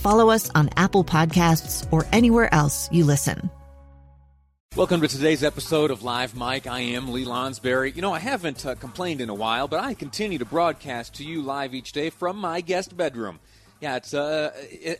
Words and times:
follow 0.00 0.30
us 0.30 0.50
on 0.54 0.70
Apple 0.76 1.04
Podcasts, 1.04 1.86
or 1.92 2.06
anywhere 2.12 2.52
else 2.54 2.90
you 2.90 3.04
listen. 3.04 3.50
Welcome 4.76 5.00
to 5.00 5.08
today's 5.08 5.42
episode 5.42 5.90
of 5.90 6.04
Live 6.04 6.36
Mic. 6.36 6.68
I 6.68 6.80
am 6.80 7.12
Lee 7.12 7.24
Lonsberry. 7.24 7.94
You 7.94 8.02
know, 8.02 8.12
I 8.12 8.20
haven't 8.20 8.64
uh, 8.64 8.76
complained 8.76 9.20
in 9.20 9.28
a 9.28 9.34
while, 9.34 9.66
but 9.66 9.80
I 9.80 9.94
continue 9.94 10.38
to 10.38 10.44
broadcast 10.44 11.14
to 11.14 11.24
you 11.24 11.42
live 11.42 11.74
each 11.74 11.90
day 11.90 12.08
from 12.08 12.38
my 12.38 12.60
guest 12.60 12.96
bedroom. 12.96 13.40
Yeah, 13.80 13.96
it's 13.96 14.14
uh, 14.14 14.52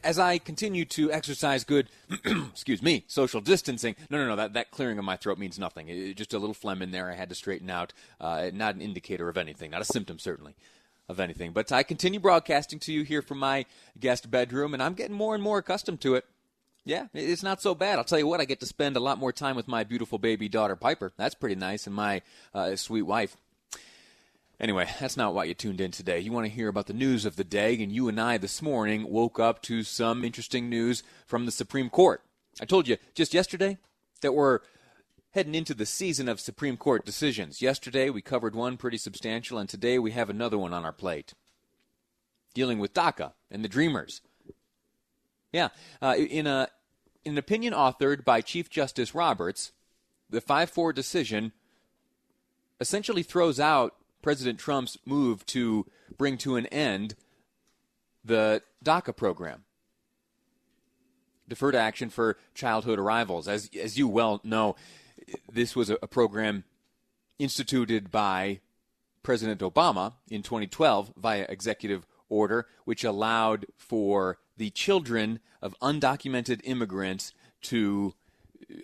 as 0.02 0.18
I 0.18 0.38
continue 0.38 0.84
to 0.86 1.12
exercise 1.12 1.64
good, 1.64 1.88
excuse 2.24 2.82
me, 2.82 3.04
social 3.06 3.40
distancing. 3.40 3.94
No, 4.10 4.18
no, 4.18 4.26
no, 4.26 4.36
that, 4.36 4.54
that 4.54 4.70
clearing 4.70 4.98
of 4.98 5.04
my 5.04 5.16
throat 5.16 5.38
means 5.38 5.58
nothing. 5.58 5.88
It, 5.88 6.16
just 6.16 6.34
a 6.34 6.38
little 6.38 6.54
phlegm 6.54 6.82
in 6.82 6.90
there 6.90 7.10
I 7.10 7.14
had 7.14 7.28
to 7.28 7.34
straighten 7.34 7.70
out. 7.70 7.92
Uh, 8.20 8.50
not 8.52 8.74
an 8.74 8.80
indicator 8.80 9.28
of 9.28 9.36
anything, 9.36 9.70
not 9.70 9.82
a 9.82 9.84
symptom, 9.84 10.18
certainly, 10.18 10.56
of 11.10 11.20
anything. 11.20 11.50
But 11.52 11.72
I 11.72 11.82
continue 11.82 12.20
broadcasting 12.20 12.78
to 12.80 12.92
you 12.92 13.02
here 13.02 13.20
from 13.20 13.38
my 13.38 13.66
guest 13.98 14.30
bedroom, 14.30 14.72
and 14.72 14.82
I'm 14.82 14.94
getting 14.94 15.16
more 15.16 15.34
and 15.34 15.42
more 15.42 15.58
accustomed 15.58 16.00
to 16.02 16.14
it. 16.14 16.24
Yeah, 16.84 17.08
it's 17.12 17.42
not 17.42 17.60
so 17.60 17.74
bad. 17.74 17.98
I'll 17.98 18.04
tell 18.04 18.18
you 18.18 18.26
what, 18.26 18.40
I 18.40 18.46
get 18.46 18.60
to 18.60 18.66
spend 18.66 18.96
a 18.96 19.00
lot 19.00 19.18
more 19.18 19.32
time 19.32 19.56
with 19.56 19.68
my 19.68 19.84
beautiful 19.84 20.18
baby 20.18 20.48
daughter, 20.48 20.76
Piper. 20.76 21.12
That's 21.16 21.34
pretty 21.34 21.56
nice, 21.56 21.86
and 21.86 21.94
my 21.94 22.22
uh, 22.54 22.74
sweet 22.76 23.02
wife. 23.02 23.36
Anyway, 24.58 24.88
that's 25.00 25.16
not 25.16 25.34
why 25.34 25.44
you 25.44 25.54
tuned 25.54 25.80
in 25.80 25.90
today. 25.90 26.20
You 26.20 26.32
want 26.32 26.46
to 26.46 26.52
hear 26.52 26.68
about 26.68 26.86
the 26.86 26.92
news 26.92 27.24
of 27.24 27.36
the 27.36 27.44
day, 27.44 27.82
and 27.82 27.92
you 27.92 28.08
and 28.08 28.20
I 28.20 28.38
this 28.38 28.62
morning 28.62 29.10
woke 29.10 29.38
up 29.40 29.62
to 29.62 29.82
some 29.82 30.24
interesting 30.24 30.70
news 30.70 31.02
from 31.26 31.44
the 31.44 31.52
Supreme 31.52 31.90
Court. 31.90 32.22
I 32.60 32.66
told 32.66 32.86
you 32.86 32.96
just 33.14 33.34
yesterday 33.34 33.78
that 34.22 34.32
we're 34.32 34.60
heading 35.32 35.54
into 35.54 35.74
the 35.74 35.86
season 35.86 36.28
of 36.28 36.40
Supreme 36.40 36.76
Court 36.76 37.04
decisions. 37.04 37.62
Yesterday 37.62 38.10
we 38.10 38.20
covered 38.20 38.54
one 38.54 38.76
pretty 38.76 38.98
substantial, 38.98 39.58
and 39.58 39.68
today 39.68 39.98
we 39.98 40.10
have 40.10 40.28
another 40.28 40.58
one 40.58 40.72
on 40.72 40.84
our 40.84 40.92
plate 40.92 41.34
dealing 42.52 42.78
with 42.78 42.94
DACA 42.94 43.32
and 43.50 43.64
the 43.64 43.68
Dreamers. 43.68 44.22
Yeah, 45.52 45.68
uh, 46.02 46.16
in 46.16 46.46
a 46.46 46.68
in 47.24 47.32
an 47.32 47.38
opinion 47.38 47.74
authored 47.74 48.24
by 48.24 48.40
Chief 48.40 48.70
Justice 48.70 49.14
Roberts, 49.14 49.72
the 50.30 50.40
5-4 50.40 50.94
decision 50.94 51.52
essentially 52.80 53.22
throws 53.22 53.60
out 53.60 53.94
President 54.22 54.58
Trump's 54.58 54.96
move 55.04 55.44
to 55.46 55.86
bring 56.16 56.38
to 56.38 56.56
an 56.56 56.66
end 56.66 57.14
the 58.24 58.62
DACA 58.82 59.14
program. 59.14 59.64
Deferred 61.46 61.74
action 61.74 62.08
for 62.10 62.38
childhood 62.54 62.98
arrivals. 62.98 63.48
As, 63.48 63.68
as 63.78 63.98
you 63.98 64.08
well 64.08 64.40
know, 64.44 64.76
this 65.52 65.76
was 65.76 65.90
a, 65.90 65.98
a 66.02 66.06
program 66.06 66.64
instituted 67.38 68.10
by 68.10 68.60
President 69.22 69.60
Obama 69.60 70.14
in 70.30 70.42
2012 70.42 71.12
via 71.16 71.46
executive 71.48 72.06
order, 72.28 72.66
which 72.84 73.04
allowed 73.04 73.66
for 73.76 74.38
the 74.56 74.70
children 74.70 75.40
of 75.60 75.74
undocumented 75.80 76.60
immigrants 76.64 77.32
to 77.62 78.14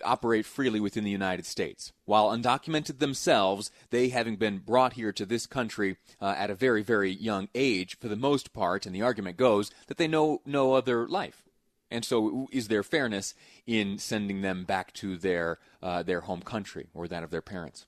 operate 0.03 0.45
freely 0.45 0.79
within 0.79 1.03
the 1.03 1.11
United 1.11 1.45
States. 1.45 1.93
While 2.05 2.29
undocumented 2.29 2.99
themselves, 2.99 3.71
they 3.89 4.09
having 4.09 4.35
been 4.35 4.59
brought 4.59 4.93
here 4.93 5.13
to 5.13 5.25
this 5.25 5.45
country 5.45 5.97
uh, 6.21 6.35
at 6.37 6.49
a 6.49 6.55
very, 6.55 6.83
very 6.83 7.11
young 7.11 7.47
age, 7.55 7.97
for 7.99 8.07
the 8.07 8.15
most 8.15 8.53
part, 8.53 8.85
and 8.85 8.93
the 8.93 9.01
argument 9.01 9.37
goes 9.37 9.71
that 9.87 9.97
they 9.97 10.07
know 10.07 10.41
no 10.45 10.73
other 10.73 11.07
life. 11.07 11.46
And 11.89 12.03
so, 12.03 12.47
is 12.51 12.67
there 12.67 12.83
fairness 12.83 13.33
in 13.65 13.97
sending 13.97 14.41
them 14.41 14.65
back 14.65 14.93
to 14.95 15.17
their 15.17 15.59
uh, 15.81 16.03
their 16.03 16.21
home 16.21 16.41
country 16.41 16.87
or 16.93 17.07
that 17.07 17.23
of 17.23 17.31
their 17.31 17.41
parents? 17.41 17.85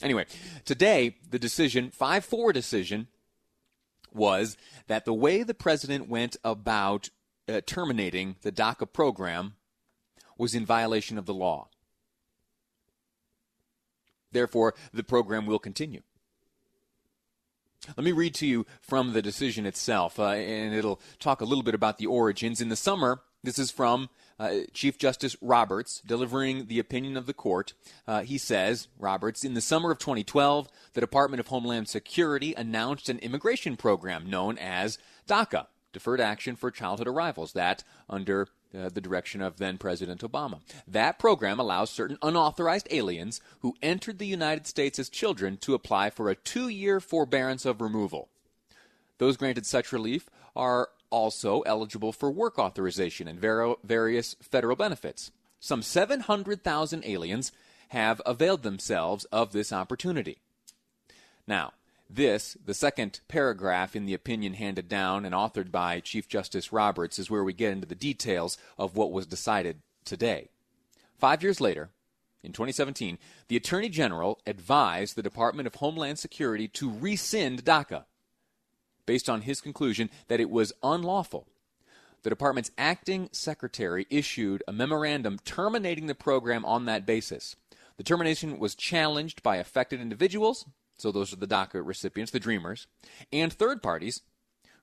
Anyway, 0.00 0.26
today 0.64 1.16
the 1.28 1.38
decision, 1.38 1.90
five 1.90 2.24
four 2.24 2.52
decision, 2.52 3.08
was 4.12 4.56
that 4.86 5.04
the 5.04 5.12
way 5.12 5.42
the 5.42 5.54
president 5.54 6.08
went 6.08 6.36
about 6.42 7.10
uh, 7.48 7.60
terminating 7.66 8.36
the 8.42 8.52
DACA 8.52 8.90
program 8.92 9.54
was 10.36 10.54
in 10.54 10.64
violation 10.64 11.18
of 11.18 11.26
the 11.26 11.34
law. 11.34 11.68
Therefore, 14.30 14.74
the 14.92 15.02
program 15.02 15.46
will 15.46 15.58
continue. 15.58 16.02
Let 17.86 18.04
me 18.04 18.12
read 18.12 18.34
to 18.36 18.46
you 18.46 18.66
from 18.80 19.12
the 19.12 19.22
decision 19.22 19.64
itself, 19.64 20.18
uh, 20.18 20.30
and 20.30 20.74
it'll 20.74 21.00
talk 21.18 21.40
a 21.40 21.44
little 21.44 21.62
bit 21.62 21.74
about 21.74 21.98
the 21.98 22.06
origins. 22.06 22.60
In 22.60 22.68
the 22.68 22.76
summer, 22.76 23.22
this 23.42 23.58
is 23.58 23.70
from 23.70 24.10
uh, 24.38 24.60
Chief 24.72 24.98
Justice 24.98 25.36
Roberts 25.40 26.02
delivering 26.04 26.66
the 26.66 26.78
opinion 26.78 27.16
of 27.16 27.26
the 27.26 27.34
court. 27.34 27.74
Uh, 28.06 28.22
he 28.22 28.36
says, 28.36 28.88
Roberts, 28.98 29.44
in 29.44 29.54
the 29.54 29.60
summer 29.60 29.90
of 29.90 29.98
2012, 29.98 30.68
the 30.94 31.00
Department 31.00 31.40
of 31.40 31.48
Homeland 31.48 31.88
Security 31.88 32.52
announced 32.54 33.08
an 33.08 33.18
immigration 33.20 33.76
program 33.76 34.28
known 34.28 34.58
as 34.58 34.98
DACA, 35.28 35.66
Deferred 35.92 36.20
Action 36.20 36.56
for 36.56 36.70
Childhood 36.70 37.08
Arrivals, 37.08 37.52
that 37.52 37.84
under 38.08 38.48
uh, 38.76 38.88
the 38.88 39.00
direction 39.00 39.40
of 39.40 39.58
then 39.58 39.78
President 39.78 40.20
Obama. 40.20 40.60
That 40.86 41.18
program 41.18 41.58
allows 41.58 41.90
certain 41.90 42.18
unauthorized 42.22 42.88
aliens 42.90 43.40
who 43.60 43.76
entered 43.82 44.18
the 44.18 44.26
United 44.26 44.66
States 44.66 44.98
as 44.98 45.08
children 45.08 45.56
to 45.58 45.74
apply 45.74 46.10
for 46.10 46.28
a 46.28 46.34
two 46.34 46.68
year 46.68 47.00
forbearance 47.00 47.64
of 47.64 47.80
removal. 47.80 48.28
Those 49.18 49.36
granted 49.36 49.66
such 49.66 49.92
relief 49.92 50.28
are 50.54 50.90
also 51.10 51.62
eligible 51.62 52.12
for 52.12 52.30
work 52.30 52.58
authorization 52.58 53.28
and 53.28 53.40
ver- 53.40 53.74
various 53.82 54.36
federal 54.40 54.76
benefits. 54.76 55.30
Some 55.60 55.82
700,000 55.82 57.04
aliens 57.04 57.52
have 57.88 58.20
availed 58.26 58.62
themselves 58.62 59.24
of 59.26 59.52
this 59.52 59.72
opportunity. 59.72 60.38
Now, 61.46 61.72
this, 62.10 62.56
the 62.64 62.74
second 62.74 63.20
paragraph 63.28 63.94
in 63.94 64.06
the 64.06 64.14
opinion 64.14 64.54
handed 64.54 64.88
down 64.88 65.24
and 65.24 65.34
authored 65.34 65.70
by 65.70 66.00
Chief 66.00 66.28
Justice 66.28 66.72
Roberts, 66.72 67.18
is 67.18 67.30
where 67.30 67.44
we 67.44 67.52
get 67.52 67.72
into 67.72 67.86
the 67.86 67.94
details 67.94 68.56
of 68.78 68.96
what 68.96 69.12
was 69.12 69.26
decided 69.26 69.80
today. 70.04 70.48
Five 71.18 71.42
years 71.42 71.60
later, 71.60 71.90
in 72.42 72.52
2017, 72.52 73.18
the 73.48 73.56
Attorney 73.56 73.88
General 73.88 74.40
advised 74.46 75.16
the 75.16 75.22
Department 75.22 75.66
of 75.66 75.76
Homeland 75.76 76.18
Security 76.18 76.68
to 76.68 76.90
rescind 76.90 77.64
DACA 77.64 78.04
based 79.04 79.28
on 79.28 79.42
his 79.42 79.60
conclusion 79.60 80.10
that 80.28 80.40
it 80.40 80.50
was 80.50 80.72
unlawful. 80.82 81.46
The 82.22 82.30
department's 82.30 82.70
acting 82.76 83.28
secretary 83.32 84.06
issued 84.10 84.62
a 84.68 84.72
memorandum 84.72 85.38
terminating 85.44 86.06
the 86.06 86.14
program 86.14 86.64
on 86.64 86.84
that 86.84 87.06
basis. 87.06 87.56
The 87.96 88.04
termination 88.04 88.58
was 88.58 88.74
challenged 88.74 89.42
by 89.42 89.56
affected 89.56 90.00
individuals, 90.00 90.66
so 90.98 91.10
those 91.10 91.32
are 91.32 91.36
the 91.36 91.46
DACA 91.46 91.84
recipients, 91.84 92.32
the 92.32 92.40
Dreamers, 92.40 92.86
and 93.32 93.52
third 93.52 93.82
parties 93.82 94.22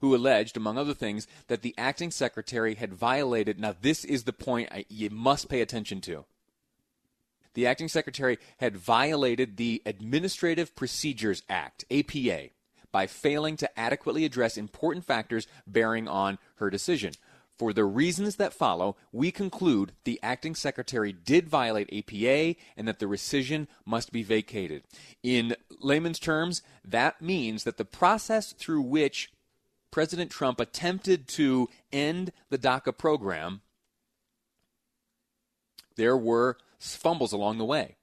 who 0.01 0.15
alleged, 0.15 0.57
among 0.57 0.77
other 0.77 0.93
things, 0.93 1.27
that 1.47 1.61
the 1.61 1.75
acting 1.77 2.11
secretary 2.11 2.75
had 2.75 2.93
violated. 2.93 3.59
Now, 3.59 3.75
this 3.79 4.03
is 4.03 4.23
the 4.23 4.33
point 4.33 4.69
I, 4.71 4.85
you 4.89 5.09
must 5.09 5.49
pay 5.49 5.61
attention 5.61 6.01
to. 6.01 6.25
The 7.53 7.67
acting 7.67 7.87
secretary 7.87 8.37
had 8.57 8.75
violated 8.75 9.55
the 9.55 9.81
Administrative 9.85 10.75
Procedures 10.75 11.43
Act, 11.49 11.85
APA, 11.89 12.49
by 12.91 13.07
failing 13.07 13.57
to 13.57 13.79
adequately 13.79 14.25
address 14.25 14.57
important 14.57 15.05
factors 15.05 15.47
bearing 15.65 16.07
on 16.07 16.37
her 16.55 16.69
decision. 16.69 17.13
For 17.57 17.71
the 17.71 17.85
reasons 17.85 18.35
that 18.35 18.53
follow, 18.53 18.97
we 19.13 19.31
conclude 19.31 19.93
the 20.03 20.19
acting 20.21 20.55
secretary 20.55 21.13
did 21.13 21.47
violate 21.47 21.89
APA 21.93 22.59
and 22.75 22.87
that 22.87 22.99
the 22.99 23.05
rescission 23.05 23.67
must 23.85 24.11
be 24.11 24.23
vacated. 24.23 24.83
In 25.23 25.55
layman's 25.79 26.19
terms, 26.19 26.61
that 26.83 27.21
means 27.21 27.63
that 27.63 27.77
the 27.77 27.85
process 27.85 28.51
through 28.51 28.81
which 28.81 29.31
President 29.89 30.29
Trump 30.29 30.59
attempted 30.59 31.27
to 31.29 31.69
end 31.93 32.33
the 32.49 32.57
DACA 32.57 32.97
program 32.97 33.61
there 35.95 36.17
were 36.17 36.57
fumbles 36.79 37.31
along 37.31 37.57
the 37.57 37.65
way. 37.65 37.95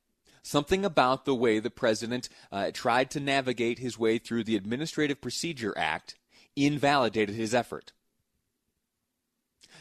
Something 0.43 0.84
about 0.84 1.25
the 1.25 1.34
way 1.34 1.58
the 1.58 1.70
president 1.70 2.28
uh, 2.50 2.70
tried 2.72 3.10
to 3.12 3.20
navigate 3.20 3.78
his 3.78 3.98
way 3.98 4.19
through 4.19 4.44
the 4.44 4.56
Administrative 4.56 5.20
Procedure 5.20 5.76
Act 5.76 6.16
invalidated 6.56 7.37
his 7.37 7.55
effort. 7.55 7.93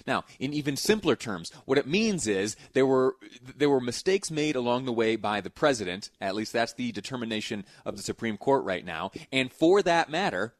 Now, 0.08 0.24
in 0.40 0.54
even 0.54 0.76
simpler 0.78 1.16
terms, 1.16 1.52
what 1.66 1.78
it 1.78 1.88
means 1.88 2.28
is 2.28 2.56
there 2.74 2.86
were 2.86 3.16
there 3.56 3.70
were 3.70 3.82
mistakes 3.82 4.32
made 4.32 4.56
along 4.56 4.86
the 4.86 4.94
way 4.94 5.16
by 5.16 5.42
the 5.42 5.50
president. 5.50 6.10
At 6.20 6.36
least 6.36 6.54
that's 6.54 6.74
the 6.74 6.92
determination 6.92 7.66
of 7.86 7.98
the 7.98 8.04
Supreme 8.04 8.38
Court 8.38 8.64
right 8.64 8.86
now. 8.86 9.12
And 9.32 9.52
for 9.52 9.82
that 9.82 10.10
matter, 10.10 10.54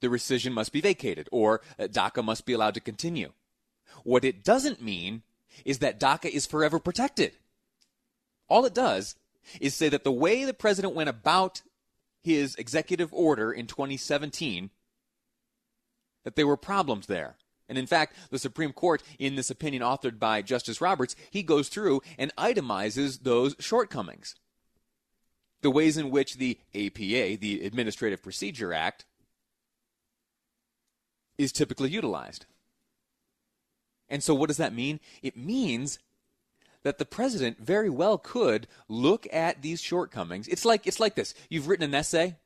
the 0.00 0.08
rescission 0.08 0.52
must 0.52 0.72
be 0.72 0.80
vacated 0.80 1.28
or 1.32 1.60
uh, 1.78 1.84
DACA 1.84 2.24
must 2.24 2.46
be 2.46 2.52
allowed 2.52 2.74
to 2.74 2.80
continue. 2.80 3.32
What 4.04 4.24
it 4.24 4.44
doesn't 4.44 4.82
mean 4.82 5.22
is 5.64 5.78
that 5.78 6.00
DACA 6.00 6.30
is 6.30 6.46
forever 6.46 6.78
protected. 6.78 7.32
All 8.48 8.64
it 8.64 8.74
does 8.74 9.16
is 9.60 9.74
say 9.74 9.88
that 9.88 10.04
the 10.04 10.12
way 10.12 10.44
the 10.44 10.54
president 10.54 10.94
went 10.94 11.08
about 11.08 11.62
his 12.22 12.54
executive 12.56 13.12
order 13.12 13.52
in 13.52 13.66
2017 13.66 14.70
that 16.26 16.34
there 16.34 16.46
were 16.46 16.56
problems 16.56 17.06
there. 17.06 17.36
And 17.68 17.78
in 17.78 17.86
fact, 17.86 18.16
the 18.30 18.38
Supreme 18.40 18.72
Court, 18.72 19.00
in 19.16 19.36
this 19.36 19.48
opinion 19.48 19.80
authored 19.84 20.18
by 20.18 20.42
Justice 20.42 20.80
Roberts, 20.80 21.14
he 21.30 21.44
goes 21.44 21.68
through 21.68 22.02
and 22.18 22.34
itemizes 22.34 23.22
those 23.22 23.54
shortcomings. 23.60 24.34
The 25.62 25.70
ways 25.70 25.96
in 25.96 26.10
which 26.10 26.34
the 26.34 26.58
APA, 26.74 27.38
the 27.38 27.60
Administrative 27.64 28.24
Procedure 28.24 28.72
Act, 28.72 29.04
is 31.38 31.52
typically 31.52 31.90
utilized. 31.90 32.46
And 34.08 34.24
so, 34.24 34.34
what 34.34 34.48
does 34.48 34.56
that 34.56 34.74
mean? 34.74 34.98
It 35.22 35.36
means 35.36 36.00
that 36.82 36.98
the 36.98 37.04
president 37.04 37.58
very 37.60 37.90
well 37.90 38.18
could 38.18 38.66
look 38.88 39.28
at 39.32 39.62
these 39.62 39.80
shortcomings. 39.80 40.48
It's 40.48 40.64
like 40.64 40.88
it's 40.88 41.00
like 41.00 41.14
this. 41.14 41.34
You've 41.48 41.68
written 41.68 41.84
an 41.84 41.94
essay, 41.94 42.36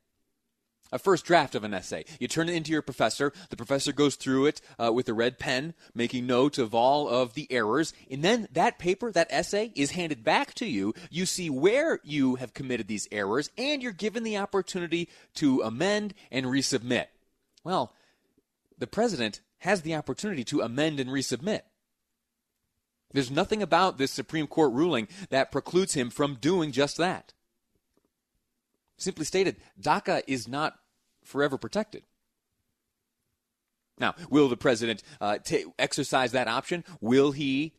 a 0.92 0.98
first 0.98 1.24
draft 1.24 1.54
of 1.54 1.64
an 1.64 1.74
essay. 1.74 2.04
You 2.18 2.28
turn 2.28 2.48
it 2.48 2.54
into 2.54 2.72
your 2.72 2.82
professor. 2.82 3.32
The 3.48 3.56
professor 3.56 3.92
goes 3.92 4.16
through 4.16 4.46
it 4.46 4.60
uh, 4.78 4.92
with 4.92 5.08
a 5.08 5.14
red 5.14 5.38
pen, 5.38 5.74
making 5.94 6.26
note 6.26 6.58
of 6.58 6.74
all 6.74 7.08
of 7.08 7.34
the 7.34 7.50
errors. 7.50 7.92
And 8.10 8.22
then 8.22 8.48
that 8.52 8.78
paper, 8.78 9.12
that 9.12 9.28
essay, 9.30 9.72
is 9.74 9.92
handed 9.92 10.24
back 10.24 10.54
to 10.54 10.66
you. 10.66 10.94
You 11.10 11.26
see 11.26 11.50
where 11.50 12.00
you 12.02 12.36
have 12.36 12.54
committed 12.54 12.88
these 12.88 13.08
errors, 13.12 13.50
and 13.56 13.82
you're 13.82 13.92
given 13.92 14.22
the 14.22 14.38
opportunity 14.38 15.08
to 15.34 15.62
amend 15.62 16.14
and 16.30 16.46
resubmit. 16.46 17.06
Well, 17.64 17.94
the 18.78 18.86
president 18.86 19.40
has 19.58 19.82
the 19.82 19.94
opportunity 19.94 20.44
to 20.44 20.62
amend 20.62 21.00
and 21.00 21.10
resubmit. 21.10 21.62
There's 23.12 23.30
nothing 23.30 23.62
about 23.62 23.98
this 23.98 24.12
Supreme 24.12 24.46
Court 24.46 24.72
ruling 24.72 25.08
that 25.30 25.50
precludes 25.50 25.94
him 25.94 26.10
from 26.10 26.36
doing 26.36 26.72
just 26.72 26.96
that. 26.96 27.34
Simply 28.96 29.24
stated, 29.24 29.56
DACA 29.80 30.22
is 30.26 30.46
not 30.46 30.78
forever 31.24 31.58
protected. 31.58 32.02
Now, 33.98 34.14
will 34.30 34.48
the 34.48 34.56
president 34.56 35.02
uh, 35.20 35.38
t- 35.38 35.66
exercise 35.78 36.32
that 36.32 36.48
option? 36.48 36.84
Will 37.00 37.32
he 37.32 37.74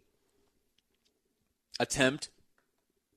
attempt 1.80 2.30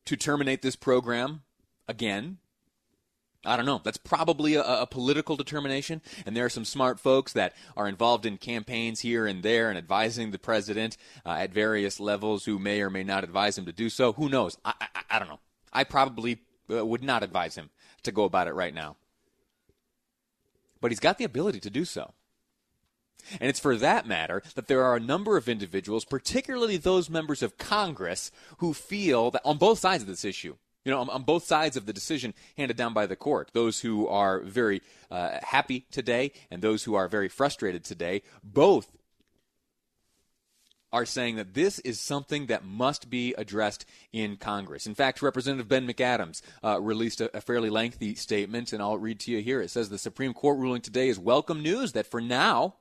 to 0.07 0.17
terminate 0.17 0.63
this 0.63 0.75
program 0.75 1.43
again? 1.87 2.39
I 3.47 3.57
don't 3.57 3.67
know. 3.67 3.81
That's 3.85 3.99
probably 3.99 4.55
a, 4.55 4.63
a, 4.63 4.87
political 4.87 5.37
determination, 5.37 6.01
and 6.25 6.35
there 6.35 6.47
are 6.47 6.51
some 6.51 6.65
smart 6.65 6.99
folks 6.99 7.35
that 7.35 7.53
are 7.77 7.87
involved 7.87 8.25
in 8.25 8.39
campaigns 8.39 9.01
here 9.01 9.27
and 9.27 9.43
there 9.43 9.69
and 9.69 9.77
advising 9.77 10.31
the 10.31 10.39
president 10.39 10.97
uh, 11.27 11.33
at 11.33 11.53
various 11.53 12.01
levels 12.01 12.47
who 12.47 12.59
may 12.59 12.81
or 12.81 12.89
may 12.89 13.05
not 13.05 13.23
advise 13.23 13.59
him 13.59 13.67
to 13.67 13.73
do 13.73 13.91
so. 13.91 14.15
Who 14.15 14.31
knows? 14.31 14.57
I, 14.65 14.73
I, 14.81 15.03
I 15.11 15.19
don't 15.19 15.29
know. 15.29 15.41
I 15.75 15.85
probably 15.85 16.39
uh, 16.71 16.87
would 16.87 17.03
not 17.03 17.23
advise 17.23 17.55
him 17.55 17.69
to 18.05 18.13
go 18.13 18.25
about 18.25 18.49
it 18.49 18.55
right 18.55 18.73
now. 18.73 18.97
But 20.85 20.91
he's 20.91 21.01
got 21.01 21.17
the 21.17 21.25
ability 21.25 21.61
to 21.61 21.71
do 21.71 21.87
so. 21.87 22.13
And 23.41 23.49
it's 23.49 23.59
for 23.59 23.75
that 23.77 24.07
matter 24.07 24.43
that 24.55 24.67
there 24.67 24.85
are 24.85 24.97
a 24.97 25.01
number 25.01 25.39
of 25.39 25.49
individuals, 25.49 26.05
particularly 26.05 26.77
those 26.77 27.09
members 27.09 27.43
of 27.43 27.57
Congress, 27.57 28.31
who 28.59 28.75
feel 28.75 29.31
that 29.31 29.41
on 29.47 29.57
both 29.57 29.79
sides 29.79 30.03
of 30.03 30.11
this 30.11 30.27
issue, 30.27 30.57
you 30.85 30.93
know, 30.93 31.01
on, 31.01 31.09
on 31.09 31.23
both 31.23 31.47
sides 31.47 31.79
of 31.79 31.87
the 31.87 31.95
decision 31.95 32.35
handed 32.59 32.77
down 32.77 32.93
by 32.93 33.07
the 33.07 33.17
court, 33.17 33.51
those 33.55 33.81
who 33.81 34.07
are 34.09 34.41
very 34.41 34.83
uh, 35.11 35.39
happy 35.43 35.87
today 35.91 36.33
and 36.51 36.61
those 36.61 36.85
who 36.85 36.95
are 36.95 37.09
very 37.09 37.29
frustrated 37.29 37.83
today, 37.83 38.21
both 38.43 38.93
are 40.95 41.05
saying 41.05 41.35
that 41.35 41.55
this 41.55 41.81
is 41.81 41.99
something 41.99 42.47
that 42.47 42.65
must 42.65 43.11
be 43.11 43.35
addressed 43.37 43.85
in 44.13 44.37
Congress. 44.37 44.87
In 44.87 44.95
fact, 44.95 45.23
Representative 45.23 45.67
Ben 45.67 45.89
McAdams 45.89 46.41
uh, 46.63 46.81
released 46.81 47.21
a, 47.21 47.37
a, 47.37 47.41
fairly 47.41 47.69
lengthy 47.69 48.15
statement, 48.15 48.73
and 48.73 48.81
I'll 48.81 48.97
read 48.97 49.19
to 49.21 49.33
you 49.33 49.43
here. 49.43 49.61
It 49.61 49.73
says 49.73 49.89
the 49.89 49.99
Supreme 49.99 50.33
Court 50.33 50.57
ruling 50.57 50.83
today 50.83 51.09
is 51.09 51.19
welcome 51.19 51.65
news 51.65 51.95
that 51.95 52.07
for 52.07 52.21
now, 52.21 52.77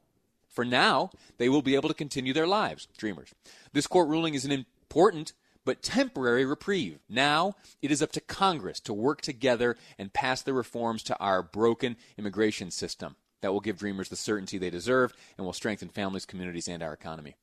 for 0.47 0.63
now, 0.63 1.09
they 1.39 1.49
will 1.49 1.63
be 1.63 1.73
able 1.73 1.89
to 1.89 1.95
continue 1.95 2.33
their 2.33 2.45
lives, 2.45 2.87
dreamers. 2.97 3.33
This 3.73 3.87
court 3.87 4.07
ruling 4.07 4.35
is 4.35 4.45
an 4.45 4.51
important 4.51 5.33
but 5.65 5.81
temporary 5.81 6.45
reprieve. 6.45 6.99
Now 7.09 7.55
it 7.81 7.89
is 7.89 8.03
up 8.03 8.11
to 8.11 8.21
Congress 8.21 8.79
to 8.81 8.93
work 8.93 9.21
together 9.21 9.75
and 9.97 10.13
pass 10.13 10.43
the 10.43 10.53
reforms 10.53 11.01
to 11.03 11.17
our 11.17 11.41
broken 11.41 11.95
immigration 12.19 12.69
system 12.69 13.15
that 13.41 13.51
will 13.51 13.59
give 13.59 13.79
dreamers 13.79 14.09
the 14.09 14.15
certainty 14.15 14.59
they 14.59 14.69
deserve 14.69 15.13
and 15.35 15.47
will 15.47 15.53
strengthen 15.53 15.89
families, 15.89 16.27
communities, 16.27 16.67
and 16.67 16.83
our 16.83 16.93
economy. 16.93 17.35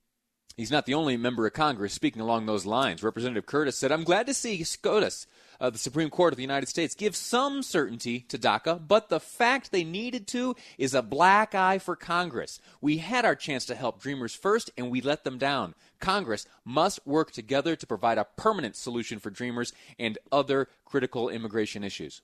He's 0.56 0.70
not 0.70 0.84
the 0.84 0.94
only 0.94 1.16
member 1.16 1.46
of 1.46 1.52
Congress 1.52 1.92
speaking 1.92 2.20
along 2.20 2.46
those 2.46 2.66
lines. 2.66 3.02
Representative 3.02 3.46
Curtis 3.46 3.78
said, 3.78 3.92
I'm 3.92 4.04
glad 4.04 4.26
to 4.26 4.34
see 4.34 4.62
SCOTUS, 4.62 5.26
uh, 5.60 5.70
the 5.70 5.78
Supreme 5.78 6.10
Court 6.10 6.32
of 6.32 6.36
the 6.36 6.42
United 6.42 6.68
States, 6.68 6.94
give 6.94 7.16
some 7.16 7.62
certainty 7.62 8.20
to 8.28 8.38
DACA, 8.38 8.86
but 8.86 9.08
the 9.08 9.20
fact 9.20 9.70
they 9.70 9.84
needed 9.84 10.26
to 10.28 10.56
is 10.76 10.92
a 10.92 11.02
black 11.02 11.54
eye 11.54 11.78
for 11.78 11.96
Congress. 11.96 12.60
We 12.80 12.98
had 12.98 13.24
our 13.24 13.36
chance 13.36 13.64
to 13.66 13.74
help 13.74 14.02
Dreamers 14.02 14.34
first, 14.34 14.70
and 14.76 14.90
we 14.90 15.00
let 15.00 15.24
them 15.24 15.38
down. 15.38 15.74
Congress 15.98 16.46
must 16.64 17.06
work 17.06 17.30
together 17.30 17.76
to 17.76 17.86
provide 17.86 18.18
a 18.18 18.26
permanent 18.36 18.76
solution 18.76 19.18
for 19.18 19.30
Dreamers 19.30 19.72
and 19.98 20.18
other 20.32 20.68
critical 20.84 21.28
immigration 21.28 21.84
issues. 21.84 22.22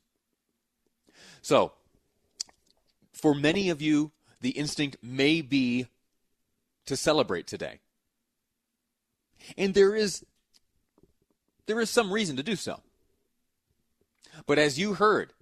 So, 1.40 1.72
for 3.12 3.34
many 3.34 3.70
of 3.70 3.80
you, 3.80 4.12
the 4.40 4.50
instinct 4.50 4.96
may 5.02 5.40
be 5.40 5.86
to 6.84 6.96
celebrate 6.96 7.46
today. 7.46 7.80
And 9.56 9.74
there 9.74 9.94
is 9.94 10.24
there 11.66 11.80
is 11.80 11.90
some 11.90 12.12
reason 12.12 12.36
to 12.36 12.42
do 12.42 12.56
so. 12.56 12.80
But 14.46 14.58
as 14.58 14.78
you 14.78 14.94
heard, 14.94 15.32